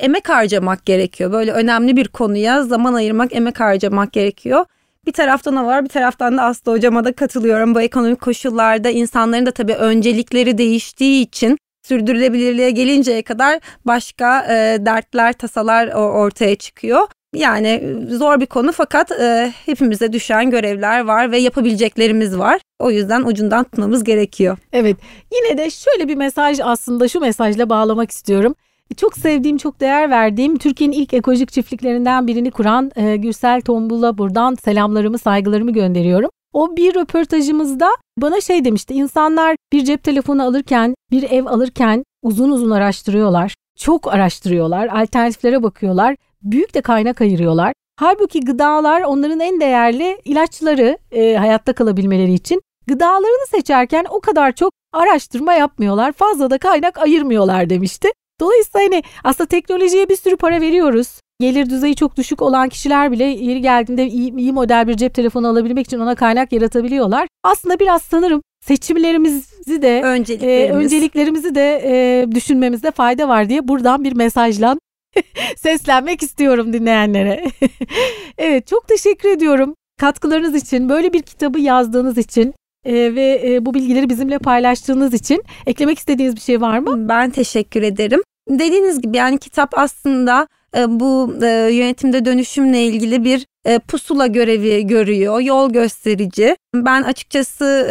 [0.00, 1.32] emek harcamak gerekiyor.
[1.32, 4.64] Böyle önemli bir konuya zaman ayırmak, emek harcamak gerekiyor.
[5.06, 7.74] Bir taraftan o var bir taraftan da Aslı hocama da katılıyorum.
[7.74, 15.32] Bu ekonomik koşullarda insanların da tabii öncelikleri değiştiği için sürdürülebilirliğe gelinceye kadar başka e, dertler,
[15.32, 17.06] tasalar ortaya çıkıyor.
[17.34, 22.60] Yani e, zor bir konu fakat e, hepimize düşen görevler var ve yapabileceklerimiz var.
[22.78, 24.58] O yüzden ucundan tutmamız gerekiyor.
[24.72, 24.96] Evet
[25.34, 28.54] yine de şöyle bir mesaj aslında şu mesajla bağlamak istiyorum.
[28.96, 34.54] Çok sevdiğim, çok değer verdiğim Türkiye'nin ilk ekolojik çiftliklerinden birini kuran e, Gürsel Tombul'a buradan
[34.54, 36.30] selamlarımı, saygılarımı gönderiyorum.
[36.56, 37.88] O bir röportajımızda
[38.18, 38.94] bana şey demişti.
[38.94, 43.54] İnsanlar bir cep telefonu alırken, bir ev alırken uzun uzun araştırıyorlar.
[43.78, 46.16] Çok araştırıyorlar, alternatiflere bakıyorlar.
[46.42, 47.72] Büyük de kaynak ayırıyorlar.
[48.00, 52.62] Halbuki gıdalar onların en değerli ilaçları e, hayatta kalabilmeleri için.
[52.86, 56.12] Gıdalarını seçerken o kadar çok araştırma yapmıyorlar.
[56.12, 58.08] Fazla da kaynak ayırmıyorlar demişti.
[58.40, 61.20] Dolayısıyla hani aslında teknolojiye bir sürü para veriyoruz.
[61.40, 65.48] Gelir düzeyi çok düşük olan kişiler bile yeri geldiğinde iyi, iyi model bir cep telefonu
[65.48, 67.28] alabilmek için ona kaynak yaratabiliyorlar.
[67.44, 70.70] Aslında biraz sanırım seçimlerimizi de Önceliklerimiz.
[70.70, 74.76] e, önceliklerimizi de e, düşünmemizde fayda var diye buradan bir mesajla
[75.56, 77.44] seslenmek istiyorum dinleyenlere.
[78.38, 83.74] evet çok teşekkür ediyorum katkılarınız için, böyle bir kitabı yazdığınız için e, ve e, bu
[83.74, 87.08] bilgileri bizimle paylaştığınız için eklemek istediğiniz bir şey var mı?
[87.08, 88.22] Ben teşekkür ederim.
[88.50, 94.86] Dediğiniz gibi yani kitap aslında e, bu e, yönetimde dönüşümle ilgili bir e, pusula görevi
[94.86, 96.56] görüyor, yol gösterici.
[96.74, 97.88] Ben açıkçası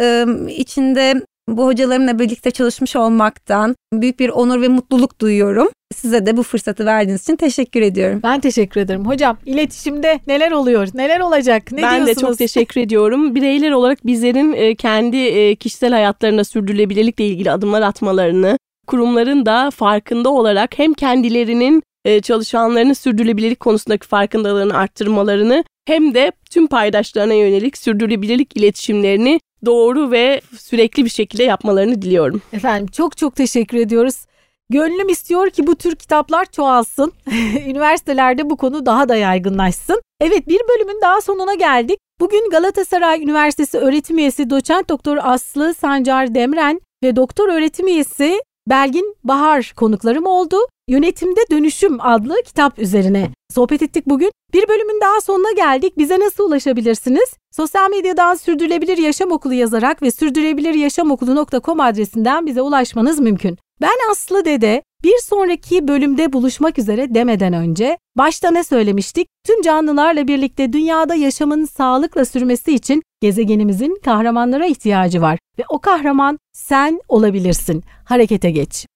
[0.50, 5.68] içinde bu hocalarımla birlikte çalışmış olmaktan büyük bir onur ve mutluluk duyuyorum.
[5.94, 8.20] Size de bu fırsatı verdiğiniz için teşekkür ediyorum.
[8.22, 9.06] Ben teşekkür ederim.
[9.06, 10.88] Hocam iletişimde neler oluyor?
[10.94, 11.72] Neler olacak?
[11.72, 12.16] Ne ben diyorsunuz?
[12.16, 13.34] de çok teşekkür ediyorum.
[13.34, 20.94] Bireyler olarak bizlerin kendi kişisel hayatlarına sürdürülebilirlikle ilgili adımlar atmalarını, kurumların da farkında olarak hem
[20.94, 30.10] kendilerinin e, çalışanlarının sürdürülebilirlik konusundaki farkındalığını arttırmalarını hem de tüm paydaşlarına yönelik sürdürülebilirlik iletişimlerini doğru
[30.10, 32.42] ve sürekli bir şekilde yapmalarını diliyorum.
[32.52, 34.26] Efendim çok çok teşekkür ediyoruz.
[34.70, 37.12] Gönlüm istiyor ki bu tür kitaplar çoğalsın.
[37.66, 40.02] Üniversitelerde bu konu daha da yaygınlaşsın.
[40.20, 41.98] Evet bir bölümün daha sonuna geldik.
[42.20, 49.16] Bugün Galatasaray Üniversitesi öğretim üyesi doçent doktor Aslı Sancar Demren ve doktor öğretim üyesi Belgin
[49.24, 50.56] Bahar konuklarım oldu.
[50.88, 54.30] Yönetimde Dönüşüm adlı kitap üzerine sohbet ettik bugün.
[54.52, 55.98] Bir bölümün daha sonuna geldik.
[55.98, 57.36] Bize nasıl ulaşabilirsiniz?
[57.52, 63.58] Sosyal medyadan Sürdürülebilir Yaşam Okulu yazarak ve sürdürülebiliryaşamokulu.com adresinden bize ulaşmanız mümkün.
[63.80, 64.82] Ben Aslı Dede.
[65.04, 69.28] Bir sonraki bölümde buluşmak üzere demeden önce başta ne söylemiştik?
[69.46, 76.38] Tüm canlılarla birlikte dünyada yaşamın sağlıkla sürmesi için gezegenimizin kahramanlara ihtiyacı var ve o kahraman
[76.52, 77.84] sen olabilirsin.
[78.04, 78.86] Harekete geç.